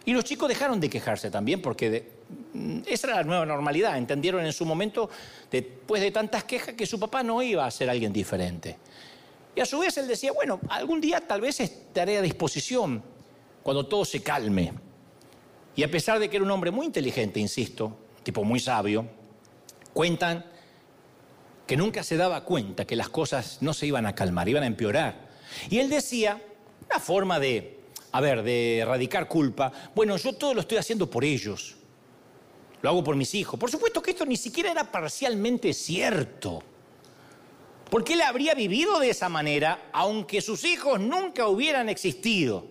[0.05, 2.11] Y los chicos dejaron de quejarse también porque
[2.53, 3.97] mm, esa era la nueva normalidad.
[3.97, 5.09] Entendieron en su momento,
[5.51, 8.77] después de tantas quejas, que su papá no iba a ser alguien diferente.
[9.55, 13.01] Y a su vez él decía, bueno, algún día tal vez estaré a disposición
[13.63, 14.73] cuando todo se calme.
[15.75, 19.07] Y a pesar de que era un hombre muy inteligente, insisto, tipo muy sabio,
[19.93, 20.45] cuentan
[21.65, 24.67] que nunca se daba cuenta que las cosas no se iban a calmar, iban a
[24.67, 25.29] empeorar.
[25.69, 26.41] Y él decía,
[26.89, 27.74] una forma de,
[28.15, 31.75] a ver, de erradicar culpa, bueno, yo todo lo estoy haciendo por ellos,
[32.81, 33.59] lo hago por mis hijos.
[33.59, 36.63] Por supuesto que esto ni siquiera era parcialmente cierto.
[37.89, 42.65] Porque él habría vivido de esa manera aunque sus hijos nunca hubieran existido.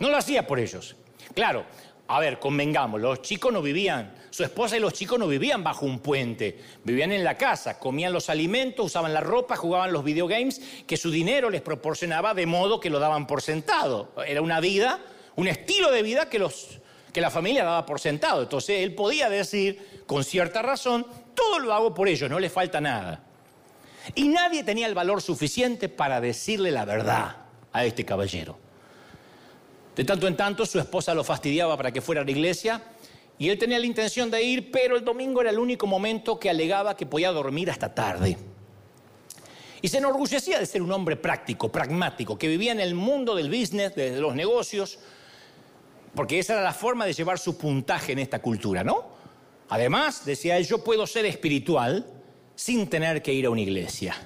[0.00, 0.96] No lo hacía por ellos.
[1.32, 1.64] Claro,
[2.08, 5.84] a ver, convengamos, los chicos no vivían su esposa y los chicos no vivían bajo
[5.84, 10.60] un puente, vivían en la casa, comían los alimentos, usaban la ropa, jugaban los videogames
[10.86, 14.12] que su dinero les proporcionaba de modo que lo daban por sentado.
[14.26, 15.00] Era una vida,
[15.36, 16.78] un estilo de vida que, los,
[17.12, 18.42] que la familia daba por sentado.
[18.42, 22.80] Entonces él podía decir, con cierta razón, todo lo hago por ellos, no le falta
[22.80, 23.24] nada.
[24.14, 27.36] Y nadie tenía el valor suficiente para decirle la verdad
[27.72, 28.58] a este caballero.
[29.96, 32.80] De tanto en tanto su esposa lo fastidiaba para que fuera a la iglesia
[33.40, 36.50] y él tenía la intención de ir, pero el domingo era el único momento que
[36.50, 38.36] alegaba que podía dormir hasta tarde.
[39.80, 43.48] Y se enorgullecía de ser un hombre práctico, pragmático, que vivía en el mundo del
[43.48, 44.98] business, de los negocios,
[46.14, 49.06] porque esa era la forma de llevar su puntaje en esta cultura, ¿no?
[49.70, 52.04] Además, decía él, yo puedo ser espiritual
[52.56, 54.16] sin tener que ir a una iglesia.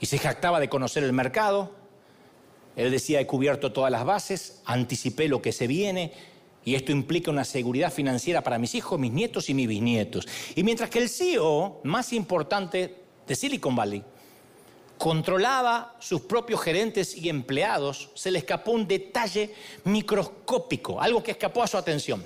[0.00, 1.70] Y se jactaba de conocer el mercado.
[2.74, 6.12] Él decía, he cubierto todas las bases, anticipé lo que se viene,
[6.64, 10.28] y esto implica una seguridad financiera para mis hijos, mis nietos y mis bisnietos.
[10.54, 12.94] Y mientras que el CEO más importante
[13.26, 14.02] de Silicon Valley
[14.96, 19.52] controlaba sus propios gerentes y empleados, se le escapó un detalle
[19.84, 22.24] microscópico, algo que escapó a su atención.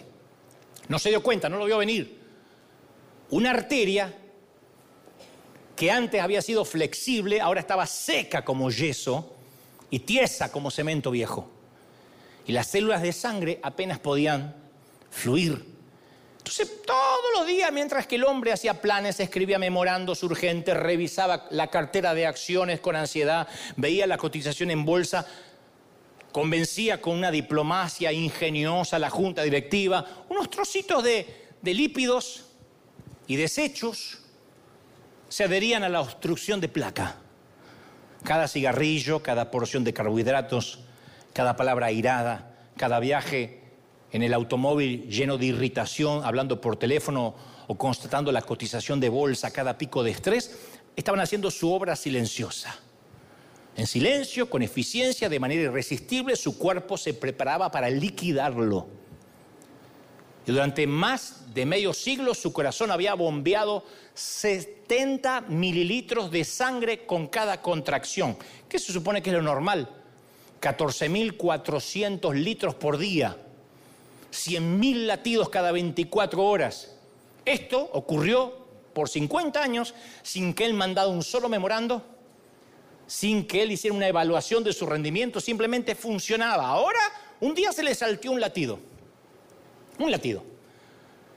[0.88, 2.20] No se dio cuenta, no lo vio venir.
[3.30, 4.14] Una arteria
[5.74, 9.34] que antes había sido flexible, ahora estaba seca como yeso
[9.90, 11.55] y tiesa como cemento viejo
[12.46, 14.54] y las células de sangre apenas podían
[15.10, 15.76] fluir.
[16.38, 21.66] Entonces, todos los días, mientras que el hombre hacía planes, escribía memorandos urgentes, revisaba la
[21.68, 25.26] cartera de acciones con ansiedad, veía la cotización en bolsa,
[26.30, 32.44] convencía con una diplomacia ingeniosa la junta directiva, unos trocitos de, de lípidos
[33.26, 34.18] y desechos
[35.28, 37.16] se adherían a la obstrucción de placa.
[38.22, 40.85] Cada cigarrillo, cada porción de carbohidratos,
[41.36, 43.60] cada palabra airada, cada viaje
[44.10, 47.34] en el automóvil lleno de irritación, hablando por teléfono
[47.66, 50.58] o constatando la cotización de bolsa, cada pico de estrés,
[50.96, 52.74] estaban haciendo su obra silenciosa.
[53.76, 58.86] En silencio, con eficiencia, de manera irresistible, su cuerpo se preparaba para liquidarlo.
[60.46, 63.84] Y durante más de medio siglo su corazón había bombeado
[64.14, 68.38] 70 mililitros de sangre con cada contracción,
[68.70, 69.95] que se supone que es lo normal
[70.66, 73.36] 14.400 litros por día,
[74.32, 76.96] 100.000 latidos cada 24 horas.
[77.44, 79.94] Esto ocurrió por 50 años
[80.24, 82.02] sin que él mandado un solo memorando,
[83.06, 86.66] sin que él hiciera una evaluación de su rendimiento, simplemente funcionaba.
[86.66, 86.98] Ahora,
[87.38, 88.80] un día se le salteó un latido,
[90.00, 90.42] un latido.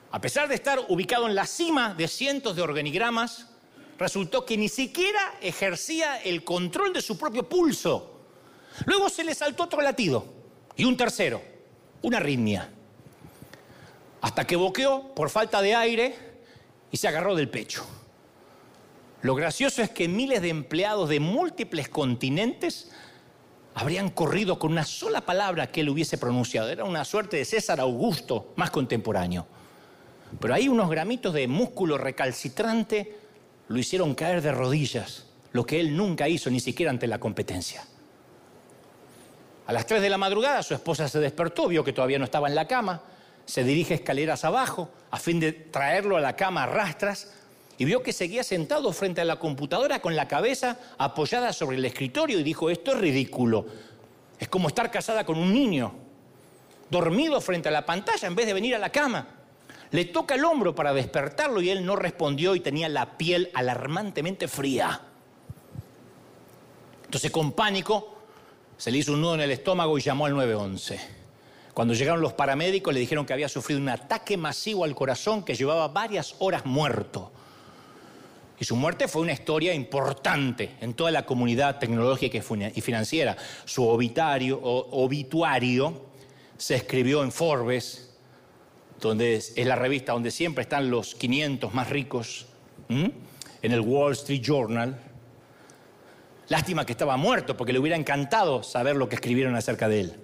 [0.09, 3.45] A pesar de estar ubicado en la cima de cientos de organigramas,
[3.99, 8.08] resultó que ni siquiera ejercía el control de su propio pulso.
[8.85, 10.25] Luego se le saltó otro latido
[10.75, 11.41] y un tercero,
[12.01, 12.69] una arritmia.
[14.21, 16.15] Hasta que boqueó por falta de aire
[16.91, 17.85] y se agarró del pecho.
[19.21, 22.91] Lo gracioso es que miles de empleados de múltiples continentes
[23.73, 26.69] habrían corrido con una sola palabra que él hubiese pronunciado.
[26.69, 29.45] Era una suerte de César Augusto más contemporáneo.
[30.39, 33.17] Pero ahí unos gramitos de músculo recalcitrante
[33.67, 37.83] lo hicieron caer de rodillas, lo que él nunca hizo ni siquiera ante la competencia.
[39.69, 42.47] A las 3 de la madrugada su esposa se despertó, vio que todavía no estaba
[42.47, 43.03] en la cama,
[43.45, 47.35] se dirige escaleras abajo a fin de traerlo a la cama a rastras
[47.77, 51.85] y vio que seguía sentado frente a la computadora con la cabeza apoyada sobre el
[51.85, 53.67] escritorio y dijo, esto es ridículo.
[54.39, 55.93] Es como estar casada con un niño,
[56.89, 59.27] dormido frente a la pantalla en vez de venir a la cama.
[59.91, 64.47] Le toca el hombro para despertarlo y él no respondió y tenía la piel alarmantemente
[64.47, 64.99] fría.
[67.05, 68.18] Entonces con pánico
[68.79, 70.99] se le hizo un nudo en el estómago y llamó al 911.
[71.73, 75.53] Cuando llegaron los paramédicos le dijeron que había sufrido un ataque masivo al corazón que
[75.53, 77.29] llevaba varias horas muerto.
[78.57, 83.35] Y su muerte fue una historia importante en toda la comunidad tecnológica y financiera.
[83.65, 84.61] Su obituario,
[86.57, 88.15] se escribió en Forbes,
[89.01, 92.45] donde es, la revista donde siempre están los 500 más ricos,
[92.87, 93.13] en
[93.61, 94.97] el Wall Street Journal.
[96.49, 100.15] Lástima que estaba muerto, porque le hubiera encantado saber lo que escribieron acerca de él.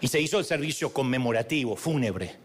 [0.00, 2.36] Y se hizo el servicio conmemorativo, fúnebre.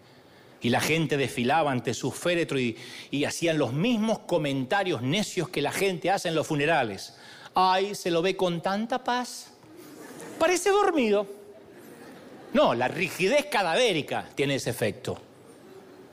[0.61, 2.77] Y la gente desfilaba ante su féretro y,
[3.09, 7.15] y hacían los mismos comentarios necios que la gente hace en los funerales.
[7.55, 9.53] Ay, se lo ve con tanta paz.
[10.37, 11.25] Parece dormido.
[12.53, 15.17] No, la rigidez cadavérica tiene ese efecto.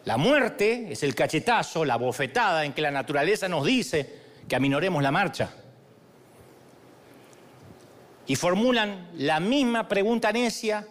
[0.04, 5.02] La muerte es el cachetazo, la bofetada en que la naturaleza nos dice que aminoremos
[5.02, 5.50] la marcha.
[8.26, 10.86] Y formulan la misma pregunta necia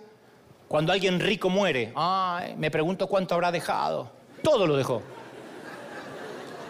[0.68, 1.92] cuando alguien rico muere.
[1.96, 4.12] Ay, me pregunto cuánto habrá dejado.
[4.44, 5.02] Todo lo dejó.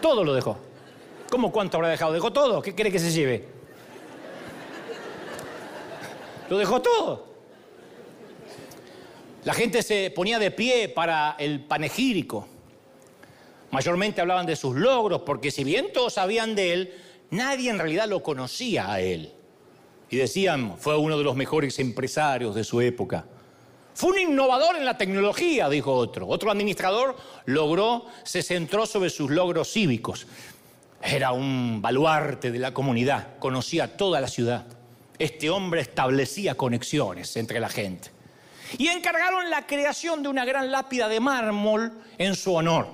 [0.00, 0.58] Todo lo dejó.
[1.30, 2.12] ¿Cómo cuánto habrá dejado?
[2.12, 2.62] ¿Dejó todo?
[2.62, 3.48] ¿Qué quiere que se lleve?
[6.48, 7.34] Lo dejó todo.
[9.44, 12.48] La gente se ponía de pie para el panegírico.
[13.70, 16.94] Mayormente hablaban de sus logros, porque si bien todos sabían de él,
[17.30, 19.33] nadie en realidad lo conocía a él.
[20.14, 23.24] Y decían, fue uno de los mejores empresarios de su época.
[23.94, 26.28] Fue un innovador en la tecnología, dijo otro.
[26.28, 30.28] Otro administrador logró, se centró sobre sus logros cívicos.
[31.02, 34.66] Era un baluarte de la comunidad, conocía toda la ciudad.
[35.18, 38.10] Este hombre establecía conexiones entre la gente
[38.78, 42.86] y encargaron la creación de una gran lápida de mármol en su honor.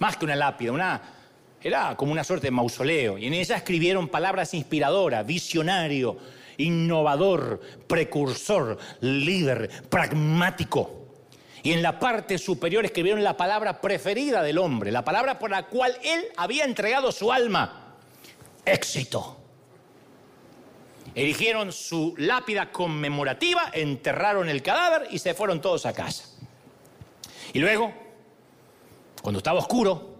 [0.00, 1.00] Más que una lápida,
[1.62, 3.16] era como una suerte de mausoleo.
[3.16, 6.18] Y en ella escribieron palabras inspiradoras, visionario,
[6.56, 11.02] innovador, precursor, líder, pragmático.
[11.62, 15.66] Y en la parte superior escribieron la palabra preferida del hombre, la palabra por la
[15.66, 17.96] cual él había entregado su alma,
[18.64, 19.38] éxito.
[21.14, 26.24] Erigieron su lápida conmemorativa, enterraron el cadáver y se fueron todos a casa.
[27.52, 27.92] Y luego,
[29.20, 30.10] cuando estaba oscuro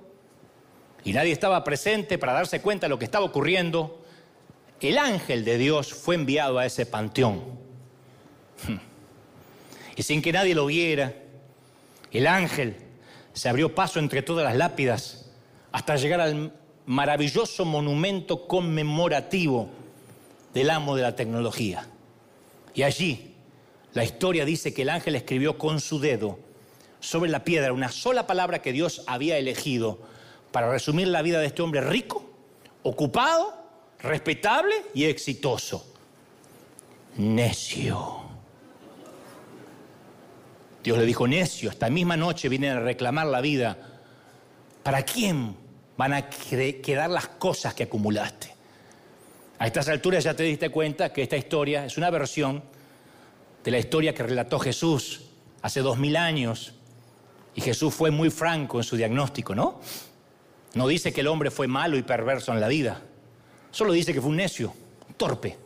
[1.02, 4.01] y nadie estaba presente para darse cuenta de lo que estaba ocurriendo,
[4.88, 7.42] el ángel de Dios fue enviado a ese panteón.
[9.96, 11.12] Y sin que nadie lo viera,
[12.10, 12.76] el ángel
[13.32, 15.30] se abrió paso entre todas las lápidas
[15.70, 16.52] hasta llegar al
[16.86, 19.70] maravilloso monumento conmemorativo
[20.52, 21.86] del amo de la tecnología.
[22.74, 23.34] Y allí
[23.92, 26.38] la historia dice que el ángel escribió con su dedo
[27.00, 30.00] sobre la piedra una sola palabra que Dios había elegido
[30.50, 32.30] para resumir la vida de este hombre rico,
[32.82, 33.61] ocupado,
[34.02, 35.94] respetable y exitoso.
[37.16, 38.22] Necio.
[40.82, 43.78] Dios le dijo, necio, esta misma noche vienen a reclamar la vida.
[44.82, 45.56] ¿Para quién
[45.96, 48.52] van a quedar las cosas que acumulaste?
[49.58, 52.64] A estas alturas ya te diste cuenta que esta historia es una versión
[53.62, 55.20] de la historia que relató Jesús
[55.60, 56.74] hace dos mil años.
[57.54, 59.80] Y Jesús fue muy franco en su diagnóstico, ¿no?
[60.74, 63.02] No dice que el hombre fue malo y perverso en la vida.
[63.72, 64.72] Solo dice que fue un necio,
[65.16, 65.56] torpe.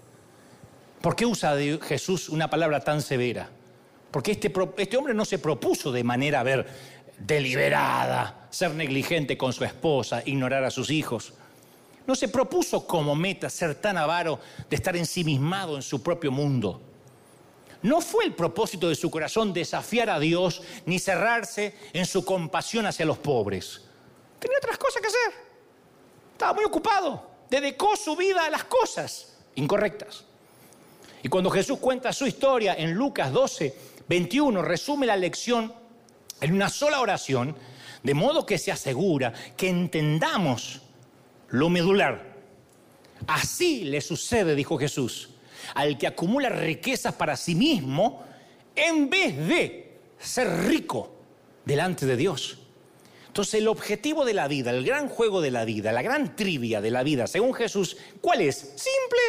[1.03, 3.51] ¿Por qué usa Jesús una palabra tan severa?
[4.11, 6.67] Porque este, este hombre no se propuso de manera, ver,
[7.19, 11.35] deliberada, ser negligente con su esposa, ignorar a sus hijos.
[12.07, 14.39] No se propuso como meta ser tan avaro
[14.71, 16.81] de estar ensimismado en su propio mundo.
[17.83, 22.87] No fue el propósito de su corazón desafiar a Dios ni cerrarse en su compasión
[22.87, 23.83] hacia los pobres.
[24.39, 25.33] Tenía otras cosas que hacer.
[26.33, 27.36] Estaba muy ocupado.
[27.51, 30.25] Dedicó su vida a las cosas incorrectas.
[31.23, 33.75] Y cuando Jesús cuenta su historia en Lucas 12,
[34.09, 35.73] 21, resume la lección
[36.41, 37.57] en una sola oración
[38.03, 40.83] De modo que se asegura que entendamos
[41.49, 42.37] lo medular.
[43.27, 45.31] Así le sucede, dijo Jesús,
[45.75, 48.23] al que acumula riquezas para sí mismo
[48.77, 51.11] en vez de ser rico
[51.65, 52.59] delante de Dios.
[53.37, 56.81] Entonces el objetivo de la vida, el gran juego de la vida, la gran trivia
[56.81, 58.57] de la vida, según Jesús, ¿cuál es?
[58.57, 59.21] Simple,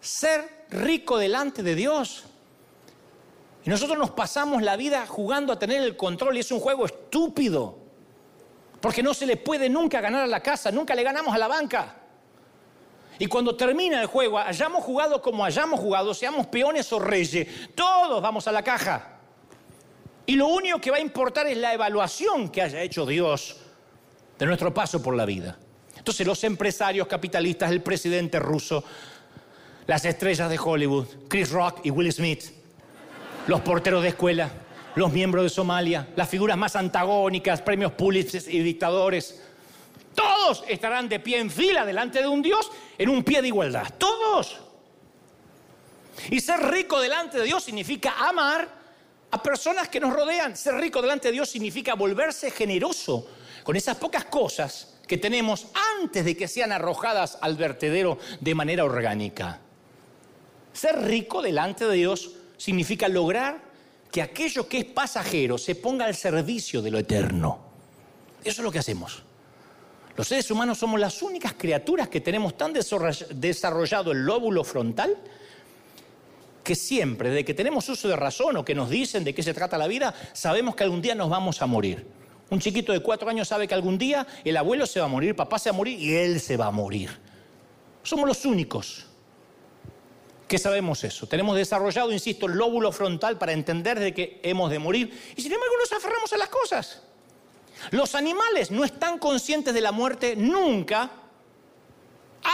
[0.00, 2.24] ser rico delante de Dios.
[3.62, 6.86] Y nosotros nos pasamos la vida jugando a tener el control y es un juego
[6.86, 7.76] estúpido.
[8.80, 11.46] Porque no se le puede nunca ganar a la casa, nunca le ganamos a la
[11.46, 11.94] banca.
[13.18, 18.22] Y cuando termina el juego, hayamos jugado como hayamos jugado, seamos peones o reyes, todos
[18.22, 19.15] vamos a la caja.
[20.26, 23.56] Y lo único que va a importar es la evaluación que haya hecho Dios
[24.38, 25.56] de nuestro paso por la vida.
[25.96, 28.84] Entonces los empresarios capitalistas, el presidente ruso,
[29.86, 32.44] las estrellas de Hollywood, Chris Rock y Will Smith,
[33.46, 34.50] los porteros de escuela,
[34.96, 39.42] los miembros de Somalia, las figuras más antagónicas, premios Pulitzer y dictadores,
[40.14, 43.86] todos estarán de pie en fila delante de un Dios en un pie de igualdad.
[43.98, 44.60] Todos.
[46.30, 48.75] Y ser rico delante de Dios significa amar
[49.36, 50.56] a personas que nos rodean.
[50.56, 53.28] Ser rico delante de Dios significa volverse generoso
[53.62, 55.66] con esas pocas cosas que tenemos
[56.00, 59.60] antes de que sean arrojadas al vertedero de manera orgánica.
[60.72, 63.60] Ser rico delante de Dios significa lograr
[64.10, 67.60] que aquello que es pasajero se ponga al servicio de lo eterno.
[68.42, 69.22] Eso es lo que hacemos.
[70.16, 75.16] Los seres humanos somos las únicas criaturas que tenemos tan desarrollado el lóbulo frontal
[76.66, 79.54] que siempre, desde que tenemos uso de razón o que nos dicen de qué se
[79.54, 82.04] trata la vida, sabemos que algún día nos vamos a morir.
[82.50, 85.36] Un chiquito de cuatro años sabe que algún día el abuelo se va a morir,
[85.36, 87.10] papá se va a morir y él se va a morir.
[88.02, 89.06] Somos los únicos
[90.48, 91.28] que sabemos eso.
[91.28, 95.52] Tenemos desarrollado, insisto, el lóbulo frontal para entender de que hemos de morir y sin
[95.52, 97.00] embargo nos aferramos a las cosas.
[97.92, 101.12] Los animales no están conscientes de la muerte nunca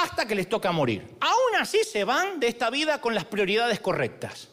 [0.01, 1.17] hasta que les toca morir.
[1.21, 4.49] Aún así se van de esta vida con las prioridades correctas.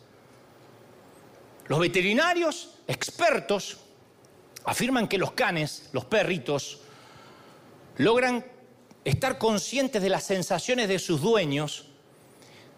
[1.68, 3.78] Los veterinarios expertos
[4.66, 6.80] afirman que los canes, los perritos,
[7.98, 8.46] logran
[9.06, 11.86] estar conscientes de las sensaciones de sus dueños,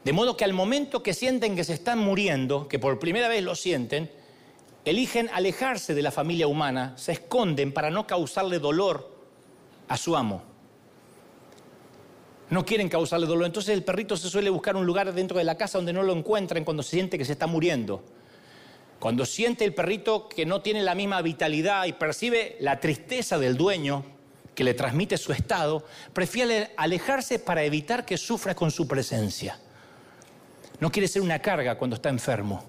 [0.03, 3.43] de modo que al momento que sienten que se están muriendo, que por primera vez
[3.43, 4.11] lo sienten,
[4.85, 9.15] eligen alejarse de la familia humana, se esconden para no causarle dolor
[9.87, 10.50] a su amo.
[12.51, 15.55] No quieren causarle dolor, entonces el perrito se suele buscar un lugar dentro de la
[15.55, 18.03] casa donde no lo encuentren cuando se siente que se está muriendo.
[18.99, 23.55] Cuando siente el perrito que no tiene la misma vitalidad y percibe la tristeza del
[23.55, 24.03] dueño
[24.53, 29.57] que le transmite su estado, prefiere alejarse para evitar que sufra con su presencia.
[30.81, 32.65] No quiere ser una carga cuando está enfermo.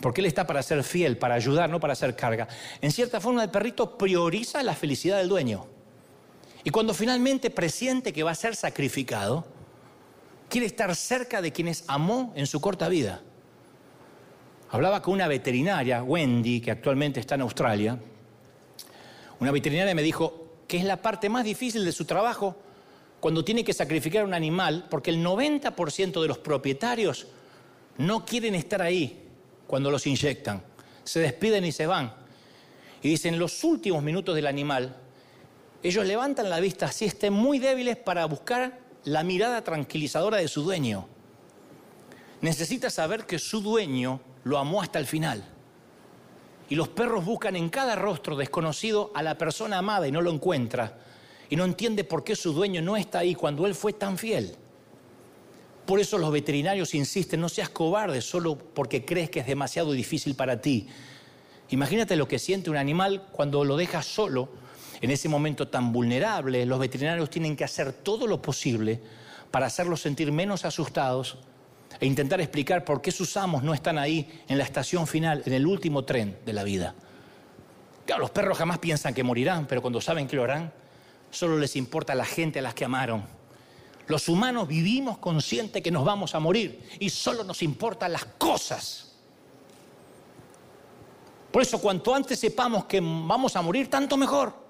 [0.00, 2.46] Porque Él está para ser fiel, para ayudar, no para hacer carga.
[2.80, 5.71] En cierta forma, el perrito prioriza la felicidad del dueño.
[6.64, 9.44] Y cuando finalmente presiente que va a ser sacrificado,
[10.48, 13.22] quiere estar cerca de quienes amó en su corta vida.
[14.70, 17.98] Hablaba con una veterinaria, Wendy, que actualmente está en Australia.
[19.40, 22.56] Una veterinaria me dijo que es la parte más difícil de su trabajo
[23.18, 27.26] cuando tiene que sacrificar a un animal, porque el 90% de los propietarios
[27.98, 29.22] no quieren estar ahí
[29.66, 30.62] cuando los inyectan.
[31.04, 32.12] Se despiden y se van.
[33.02, 34.96] Y dicen, los últimos minutos del animal,
[35.82, 40.62] ellos levantan la vista así, estén muy débiles para buscar la mirada tranquilizadora de su
[40.62, 41.08] dueño.
[42.40, 45.44] Necesita saber que su dueño lo amó hasta el final.
[46.68, 50.30] Y los perros buscan en cada rostro desconocido a la persona amada y no lo
[50.30, 50.98] encuentra.
[51.50, 54.56] Y no entiende por qué su dueño no está ahí cuando él fue tan fiel.
[55.84, 60.36] Por eso los veterinarios insisten, no seas cobarde solo porque crees que es demasiado difícil
[60.36, 60.86] para ti.
[61.70, 64.48] Imagínate lo que siente un animal cuando lo dejas solo
[65.02, 66.64] en ese momento tan vulnerable.
[66.64, 69.00] Los veterinarios tienen que hacer todo lo posible
[69.50, 71.36] para hacerlos sentir menos asustados
[72.00, 75.52] e intentar explicar por qué sus amos no están ahí en la estación final, en
[75.52, 76.94] el último tren de la vida.
[78.06, 80.72] Claro, los perros jamás piensan que morirán, pero cuando saben que lo harán,
[81.30, 83.22] solo les importa la gente a las que amaron
[84.06, 89.12] los humanos vivimos conscientes que nos vamos a morir y solo nos importan las cosas.
[91.50, 94.61] Por eso cuanto antes sepamos que vamos a morir, tanto mejor.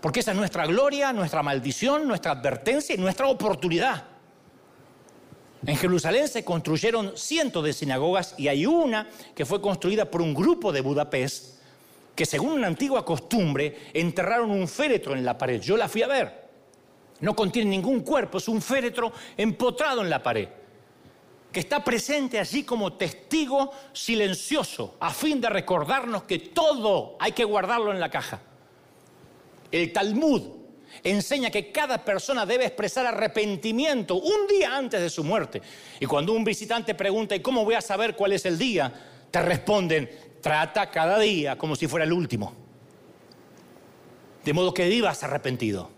[0.00, 4.04] Porque esa es nuestra gloria, nuestra maldición, nuestra advertencia y nuestra oportunidad.
[5.66, 10.32] En Jerusalén se construyeron cientos de sinagogas y hay una que fue construida por un
[10.32, 11.58] grupo de Budapest
[12.14, 15.60] que según una antigua costumbre enterraron un féretro en la pared.
[15.60, 16.48] Yo la fui a ver.
[17.20, 20.48] No contiene ningún cuerpo, es un féretro empotrado en la pared,
[21.52, 27.44] que está presente allí como testigo silencioso, a fin de recordarnos que todo hay que
[27.44, 28.40] guardarlo en la caja.
[29.70, 30.42] El Talmud,
[31.02, 35.62] enseña que cada persona debe expresar arrepentimiento un día antes de su muerte.
[36.00, 38.92] Y cuando un visitante pregunta, ¿y cómo voy a saber cuál es el día?
[39.30, 40.10] Te responden,
[40.40, 42.52] trata cada día como si fuera el último.
[44.44, 45.90] De modo que vivas arrepentido.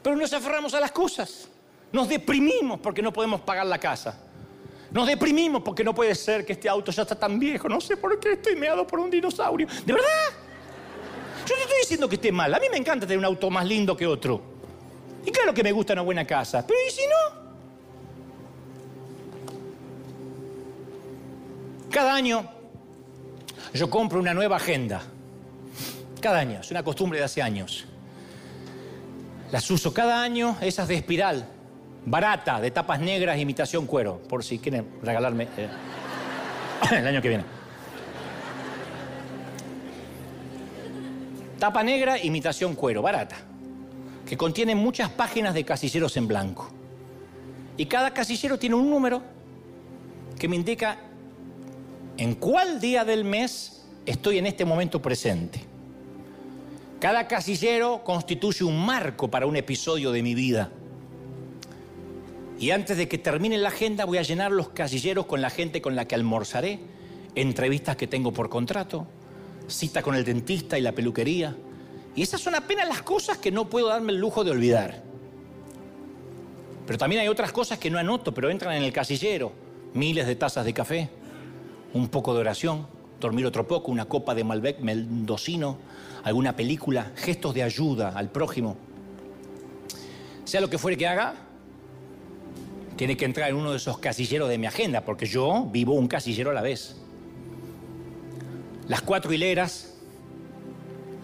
[0.02, 1.48] Pero nos aferramos a las cosas.
[1.92, 4.20] Nos deprimimos porque no podemos pagar la casa.
[4.90, 7.68] Nos deprimimos porque no puede ser que este auto ya está tan viejo.
[7.68, 9.66] No sé por qué estoy meado por un dinosaurio.
[9.84, 10.45] ¿De verdad?
[11.47, 12.53] Yo no estoy diciendo que esté mal.
[12.53, 14.42] A mí me encanta tener un auto más lindo que otro.
[15.24, 16.66] Y claro que me gusta una buena casa.
[16.66, 17.47] Pero ¿y si no?
[21.90, 22.49] Cada año
[23.72, 25.03] yo compro una nueva agenda.
[26.20, 26.61] Cada año.
[26.61, 27.86] Es una costumbre de hace años.
[29.53, 31.49] Las uso cada año, esas de espiral
[32.07, 35.68] barata, de tapas negras, imitación cuero, por si quieren regalarme eh,
[36.97, 37.55] el año que viene.
[41.59, 43.36] Tapa negra, imitación cuero, barata,
[44.26, 46.68] que contiene muchas páginas de casilleros en blanco.
[47.76, 49.22] Y cada casillero tiene un número
[50.38, 50.98] que me indica
[52.18, 55.61] en cuál día del mes estoy en este momento presente.
[57.00, 60.70] Cada casillero constituye un marco para un episodio de mi vida.
[62.59, 65.82] Y antes de que termine la agenda voy a llenar los casilleros con la gente
[65.82, 66.80] con la que almorzaré,
[67.34, 69.07] entrevistas que tengo por contrato,
[69.69, 71.57] cita con el dentista y la peluquería.
[72.14, 75.03] Y esas son apenas las cosas que no puedo darme el lujo de olvidar.
[76.87, 79.53] Pero también hay otras cosas que no anoto, pero entran en el casillero.
[79.93, 81.09] Miles de tazas de café,
[81.95, 82.87] un poco de oración,
[83.21, 85.79] dormir otro poco, una copa de Malbec mendocino,
[86.23, 88.77] alguna película, gestos de ayuda al prójimo.
[90.45, 91.35] Sea lo que fuere que haga,
[92.97, 96.09] tiene que entrar en uno de esos casilleros de mi agenda, porque yo vivo un
[96.09, 96.97] casillero a la vez.
[98.89, 99.95] Las cuatro hileras,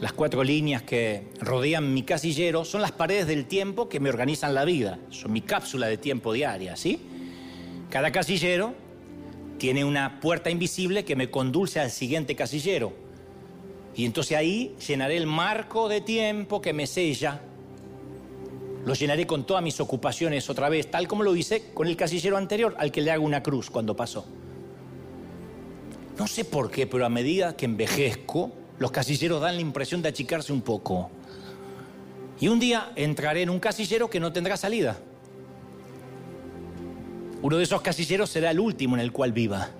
[0.01, 4.55] las cuatro líneas que rodean mi casillero son las paredes del tiempo que me organizan
[4.55, 4.99] la vida.
[5.11, 7.01] Son mi cápsula de tiempo diaria, ¿sí?
[7.89, 8.75] Cada casillero
[9.59, 12.93] tiene una puerta invisible que me conduce al siguiente casillero.
[13.95, 17.43] Y entonces ahí llenaré el marco de tiempo que me sella
[18.85, 22.37] lo llenaré con todas mis ocupaciones otra vez, tal como lo hice con el casillero
[22.37, 24.27] anterior, al que le hago una cruz cuando pasó.
[26.19, 30.09] No sé por qué, pero a medida que envejezco, los casilleros dan la impresión de
[30.09, 31.11] achicarse un poco.
[32.41, 34.99] Y un día entraré en un casillero que no tendrá salida.
[37.41, 39.71] Uno de esos casilleros será el último en el cual viva.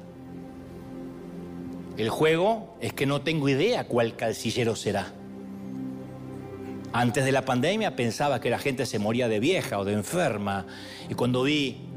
[1.97, 5.13] El juego es que no tengo idea cuál casillero será.
[6.93, 10.67] Antes de la pandemia pensaba que la gente se moría de vieja o de enferma.
[11.09, 11.92] Y cuando vi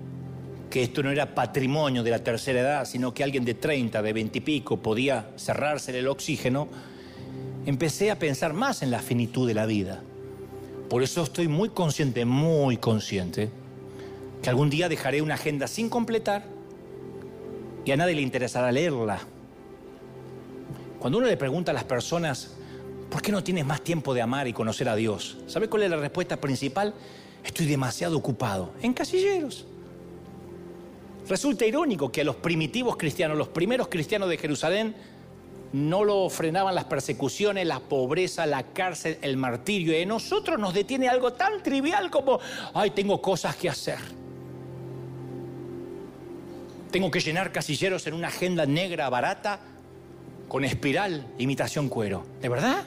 [0.76, 4.11] que esto no era patrimonio de la tercera edad, sino que alguien de 30, de
[4.11, 6.67] 20 y pico podía cerrarse el oxígeno,
[7.65, 10.03] empecé a pensar más en la finitud de la vida.
[10.89, 13.49] Por eso estoy muy consciente, muy consciente,
[14.43, 16.43] que algún día dejaré una agenda sin completar
[17.86, 19.19] y a nadie le interesará leerla.
[20.99, 22.51] Cuando uno le pregunta a las personas
[23.09, 25.38] ¿Por qué no tienes más tiempo de amar y conocer a Dios?
[25.47, 26.93] ¿Sabe cuál es la respuesta principal?
[27.45, 28.71] Estoy demasiado ocupado.
[28.82, 29.67] En casilleros.
[31.28, 34.95] Resulta irónico que a los primitivos cristianos, los primeros cristianos de Jerusalén,
[35.73, 39.97] no lo frenaban las persecuciones, la pobreza, la cárcel, el martirio.
[39.97, 42.39] Y a nosotros nos detiene algo tan trivial como,
[42.73, 43.99] ay, tengo cosas que hacer.
[46.91, 49.59] Tengo que llenar casilleros en una agenda negra barata
[50.47, 52.23] con espiral, imitación cuero.
[52.41, 52.86] ¿De verdad?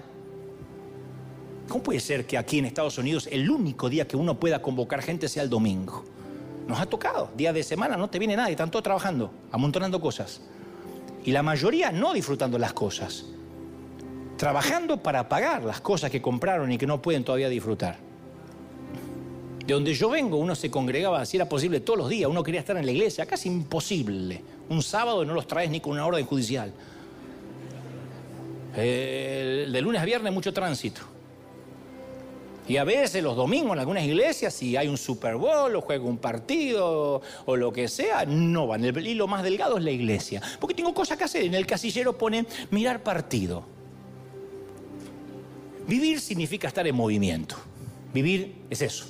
[1.69, 5.03] ¿Cómo puede ser que aquí en Estados Unidos el único día que uno pueda convocar
[5.03, 6.05] gente sea el domingo?
[6.69, 10.43] Nos ha tocado, día de semana no te viene nadie, están todos trabajando, amontonando cosas.
[11.25, 13.25] Y la mayoría no disfrutando las cosas,
[14.37, 17.97] trabajando para pagar las cosas que compraron y que no pueden todavía disfrutar.
[19.65, 22.61] De donde yo vengo, uno se congregaba, si era posible, todos los días, uno quería
[22.61, 24.43] estar en la iglesia, casi imposible.
[24.69, 26.73] Un sábado no los traes ni con una orden judicial.
[28.75, 31.01] de lunes a viernes mucho tránsito.
[32.69, 36.05] Y a veces los domingos en algunas iglesias, si hay un Super Bowl o juega
[36.05, 38.85] un partido o lo que sea, no van.
[38.85, 40.43] El hilo más delgado es la iglesia.
[40.61, 41.45] Porque tengo cosas que hacer.
[41.45, 43.65] En el casillero pone mirar partido.
[45.87, 47.57] Vivir significa estar en movimiento.
[48.13, 49.07] Vivir es eso.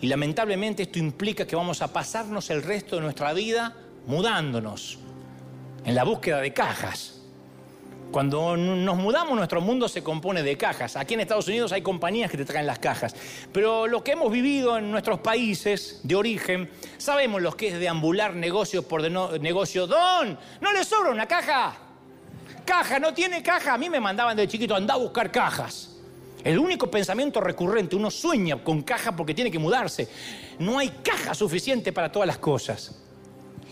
[0.00, 3.74] Y lamentablemente esto implica que vamos a pasarnos el resto de nuestra vida
[4.06, 4.98] mudándonos
[5.84, 7.15] en la búsqueda de cajas
[8.10, 10.96] cuando nos mudamos, nuestro mundo se compone de cajas.
[10.96, 13.14] Aquí en Estados Unidos hay compañías que te traen las cajas.
[13.52, 18.34] Pero lo que hemos vivido en nuestros países de origen, sabemos lo que es deambular
[18.34, 19.86] negocio por negocio.
[19.86, 21.76] Don, no le sobra una caja.
[22.64, 23.74] caja, no tiene caja.
[23.74, 25.96] A mí me mandaban de chiquito, anda a buscar cajas.
[26.42, 30.08] El único pensamiento recurrente, uno sueña con caja porque tiene que mudarse.
[30.60, 33.02] No hay caja suficiente para todas las cosas.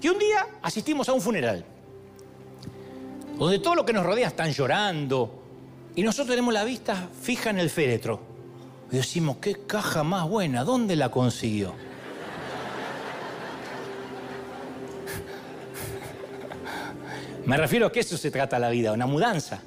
[0.03, 1.65] Y un día asistimos a un funeral,
[3.39, 5.43] donde todo lo que nos rodea están llorando,
[5.97, 8.21] y nosotros tenemos la vista fija en el féretro.
[8.91, 11.75] Y decimos, qué caja más buena, ¿dónde la consiguió?
[17.47, 19.61] Me refiero a que eso se trata la vida, una mudanza.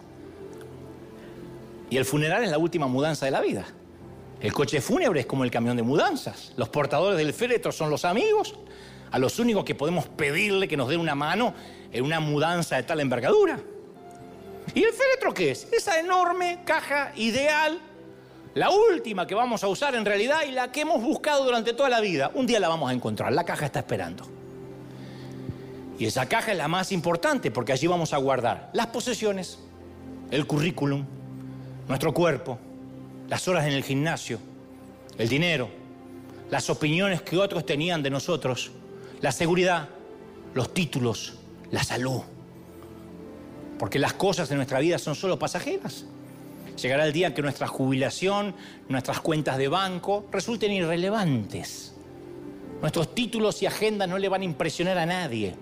[1.89, 3.65] Y el funeral es la última mudanza de la vida.
[4.41, 6.53] El coche fúnebre es como el camión de mudanzas.
[6.57, 8.55] Los portadores del féretro son los amigos,
[9.11, 11.53] a los únicos que podemos pedirle que nos den una mano
[11.91, 13.59] en una mudanza de tal envergadura.
[14.73, 15.67] ¿Y el féretro qué es?
[15.71, 17.79] Esa enorme caja ideal,
[18.53, 21.89] la última que vamos a usar en realidad y la que hemos buscado durante toda
[21.89, 22.31] la vida.
[22.33, 24.27] Un día la vamos a encontrar, la caja está esperando.
[25.99, 29.59] Y esa caja es la más importante porque allí vamos a guardar las posesiones,
[30.29, 31.05] el currículum,
[31.87, 32.59] nuestro cuerpo,
[33.29, 34.39] las horas en el gimnasio,
[35.17, 35.69] el dinero,
[36.49, 38.71] las opiniones que otros tenían de nosotros,
[39.21, 39.89] la seguridad,
[40.53, 41.35] los títulos,
[41.71, 42.21] la salud.
[43.79, 46.05] Porque las cosas de nuestra vida son solo pasajeras.
[46.81, 48.55] Llegará el día que nuestra jubilación,
[48.89, 51.93] nuestras cuentas de banco resulten irrelevantes.
[52.81, 55.55] Nuestros títulos y agendas no le van a impresionar a nadie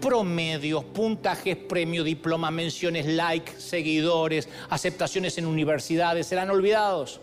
[0.00, 7.20] promedios, puntajes, premio, diploma, menciones, like, seguidores, aceptaciones en universidades, serán olvidados.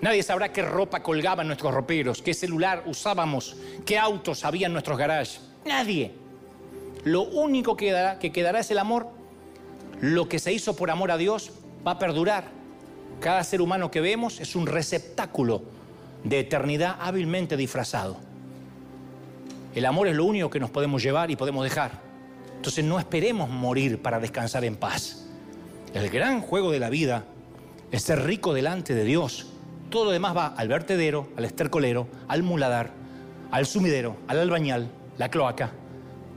[0.00, 4.72] Nadie sabrá qué ropa colgaba en nuestros roperos, qué celular usábamos, qué autos había en
[4.72, 5.40] nuestros garages.
[5.64, 6.12] Nadie.
[7.04, 9.08] Lo único que quedará, que quedará es el amor.
[10.00, 11.52] Lo que se hizo por amor a Dios
[11.86, 12.44] va a perdurar.
[13.20, 15.62] Cada ser humano que vemos es un receptáculo
[16.22, 18.16] de eternidad hábilmente disfrazado.
[19.74, 21.92] El amor es lo único que nos podemos llevar y podemos dejar.
[22.56, 25.26] Entonces no esperemos morir para descansar en paz.
[25.94, 27.24] El gran juego de la vida
[27.90, 29.46] es ser rico delante de Dios.
[29.90, 32.90] Todo lo demás va al vertedero, al estercolero, al muladar,
[33.50, 35.72] al sumidero, al albañal, la cloaca.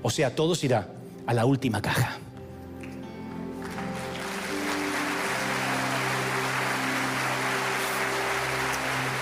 [0.01, 0.87] O sea, todo se irá
[1.27, 2.17] a la última caja.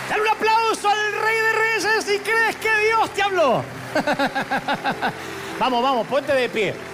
[0.10, 3.64] Dale un aplauso al Rey de Reyes si crees que Dios te habló.
[5.60, 6.89] vamos, vamos, ponte de pie.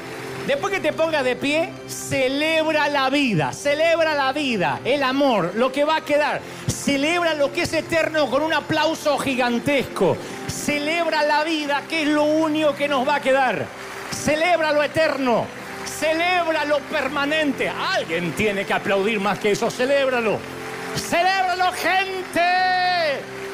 [0.48, 5.72] Después que te pongas de pie, celebra la vida, celebra la vida, el amor, lo
[5.72, 6.40] que va a quedar.
[6.68, 10.16] Celebra lo que es eterno con un aplauso gigantesco.
[10.48, 13.66] Celebra la vida, que es lo único que nos va a quedar.
[14.12, 15.48] Celebra lo eterno,
[15.84, 17.68] celebra lo permanente.
[17.68, 20.38] Alguien tiene que aplaudir más que eso, celébralo.
[20.96, 22.42] Celébralo, gente.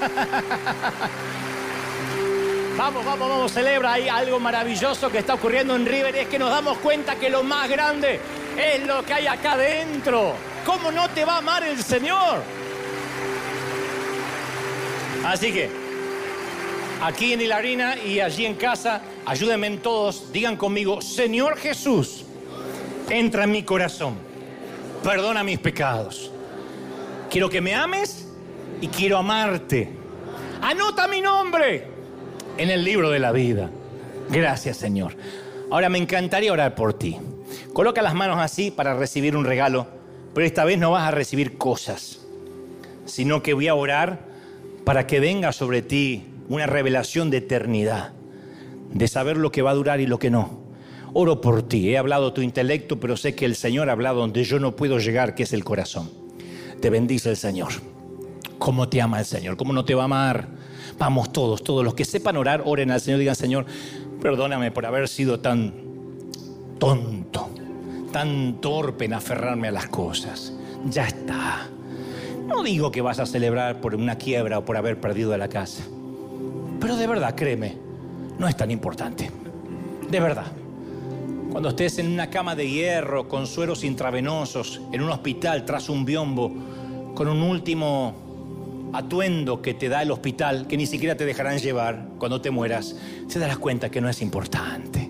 [2.77, 6.15] Vamos, vamos, vamos, celebra ahí algo maravilloso que está ocurriendo en River.
[6.15, 8.19] Es que nos damos cuenta que lo más grande
[8.57, 10.33] es lo que hay acá adentro.
[10.65, 12.41] ¿Cómo no te va a amar el Señor?
[15.25, 15.69] Así que,
[17.01, 22.25] aquí en Hilarina y allí en casa, ayúdenme en todos, digan conmigo, Señor Jesús,
[23.09, 24.15] entra en mi corazón,
[25.03, 26.31] perdona mis pecados.
[27.29, 28.27] Quiero que me ames
[28.79, 29.89] y quiero amarte.
[30.61, 31.90] Anota mi nombre
[32.61, 33.71] en el libro de la vida.
[34.29, 35.15] Gracias, Señor.
[35.71, 37.17] Ahora me encantaría orar por ti.
[37.73, 39.87] Coloca las manos así para recibir un regalo,
[40.35, 42.19] pero esta vez no vas a recibir cosas,
[43.05, 44.27] sino que voy a orar
[44.85, 48.13] para que venga sobre ti una revelación de eternidad,
[48.91, 50.61] de saber lo que va a durar y lo que no.
[51.13, 54.43] Oro por ti, he hablado tu intelecto, pero sé que el Señor ha hablado donde
[54.43, 56.11] yo no puedo llegar, que es el corazón.
[56.79, 57.71] Te bendice el Señor.
[58.59, 59.57] ¿Cómo te ama el Señor?
[59.57, 60.47] ¿Cómo no te va a amar?
[60.97, 63.65] Vamos todos, todos los que sepan orar, oren al Señor, digan, Señor,
[64.21, 65.73] perdóname por haber sido tan
[66.79, 67.49] tonto,
[68.11, 70.53] tan torpe en aferrarme a las cosas.
[70.89, 71.67] Ya está.
[72.47, 75.83] No digo que vas a celebrar por una quiebra o por haber perdido la casa.
[76.79, 77.77] Pero de verdad, créeme,
[78.37, 79.29] no es tan importante.
[80.09, 80.47] De verdad.
[81.51, 86.05] Cuando estés en una cama de hierro con sueros intravenosos, en un hospital tras un
[86.05, 86.51] biombo,
[87.13, 88.30] con un último
[88.93, 92.95] atuendo que te da el hospital, que ni siquiera te dejarán llevar cuando te mueras,
[93.31, 95.09] te darás cuenta que no es importante.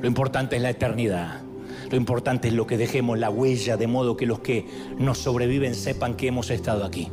[0.00, 1.42] Lo importante es la eternidad.
[1.90, 4.66] Lo importante es lo que dejemos, la huella, de modo que los que
[4.98, 7.08] nos sobreviven sepan que hemos estado aquí.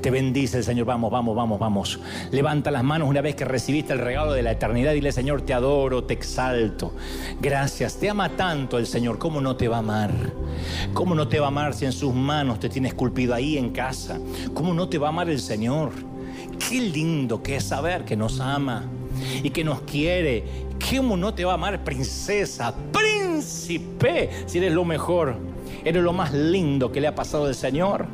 [0.00, 0.86] Te bendice el Señor.
[0.86, 2.00] Vamos, vamos, vamos, vamos.
[2.30, 4.92] Levanta las manos una vez que recibiste el regalo de la eternidad.
[4.92, 6.92] Dile, Señor, te adoro, te exalto.
[7.40, 7.96] Gracias.
[7.96, 9.18] Te ama tanto el Señor.
[9.18, 10.12] ¿Cómo no te va a amar?
[10.92, 13.70] ¿Cómo no te va a amar si en sus manos te tiene esculpido ahí en
[13.70, 14.18] casa?
[14.54, 15.90] ¿Cómo no te va a amar el Señor?
[16.68, 18.84] Qué lindo que es saber que nos ama
[19.42, 20.44] y que nos quiere.
[20.90, 22.74] ¿Cómo no te va a amar, princesa?
[22.92, 25.49] Príncipe, si eres lo mejor.
[25.84, 28.06] Eres lo más lindo que le ha pasado al Señor.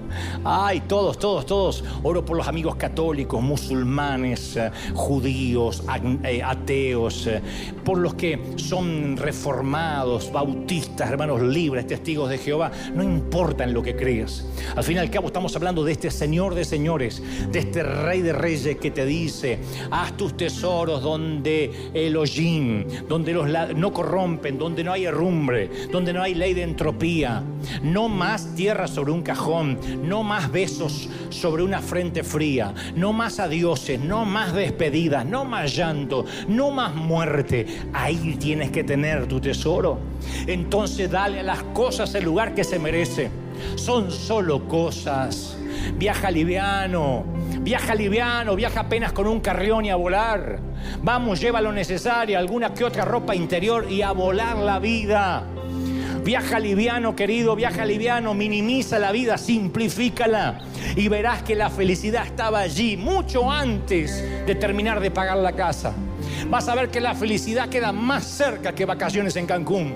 [0.44, 1.84] Ay, todos, todos, todos.
[2.02, 5.82] Oro por los amigos católicos, musulmanes, eh, judíos,
[6.24, 7.42] eh, ateos, eh,
[7.84, 12.70] por los que son reformados, bautistas, hermanos libres, testigos de Jehová.
[12.94, 14.46] No importa en lo que creas.
[14.74, 18.22] Al fin y al cabo estamos hablando de este Señor de señores, de este Rey
[18.22, 19.58] de reyes que te dice,
[19.90, 26.12] haz tus tesoros donde el hollín, donde los no corrompen, donde no hay herrumbre, donde
[26.12, 27.42] no hay ley de entropía,
[27.82, 33.40] no más tierra sobre un cajón, no más besos sobre una frente fría, no más
[33.40, 37.66] adioses, no más despedidas, no más llanto, no más muerte.
[37.92, 39.98] Ahí tienes que tener tu tesoro.
[40.46, 43.30] Entonces dale a las cosas el lugar que se merece.
[43.76, 45.56] Son solo cosas.
[45.98, 47.24] Viaja liviano,
[47.60, 50.58] viaja liviano, viaja apenas con un carrión y a volar.
[51.02, 55.44] Vamos, lleva lo necesario, alguna que otra ropa interior y a volar la vida.
[56.26, 60.58] Viaja liviano, querido, viaja liviano, minimiza la vida, simplifícala
[60.96, 65.94] y verás que la felicidad estaba allí mucho antes de terminar de pagar la casa.
[66.48, 69.94] Vas a ver que la felicidad queda más cerca que vacaciones en Cancún.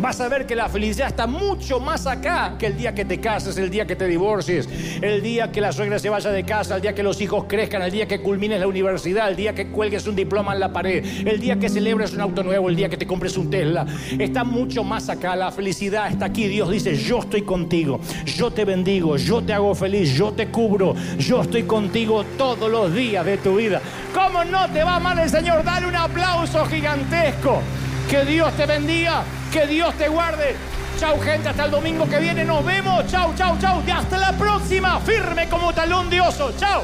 [0.00, 3.20] Vas a ver que la felicidad está mucho más acá que el día que te
[3.20, 4.68] cases, el día que te divorcies,
[5.00, 7.82] el día que la suegra se vaya de casa, el día que los hijos crezcan,
[7.82, 11.04] el día que culmines la universidad, el día que cuelgues un diploma en la pared,
[11.26, 13.86] el día que celebres un auto nuevo, el día que te compres un Tesla.
[14.18, 15.36] Está mucho más acá.
[15.36, 16.48] La felicidad está aquí.
[16.48, 20.94] Dios dice, yo estoy contigo, yo te bendigo, yo te hago feliz, yo te cubro,
[21.18, 23.80] yo estoy contigo todos los días de tu vida.
[24.14, 25.64] ¿Cómo no te va mal el Señor?
[25.72, 27.62] Dale un aplauso gigantesco.
[28.06, 30.54] Que Dios te bendiga, que Dios te guarde.
[30.98, 33.06] Chau gente, hasta el domingo que viene nos vemos.
[33.06, 33.82] Chau, chau, chau.
[33.86, 36.52] Y hasta la próxima, firme como talón de oso.
[36.58, 36.82] Chau.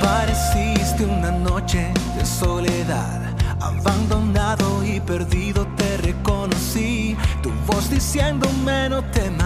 [0.00, 3.20] Apareciste una noche de soledad,
[3.60, 7.16] abandonado y perdido te reconocí.
[7.42, 9.45] Tu voz diciéndome no temas,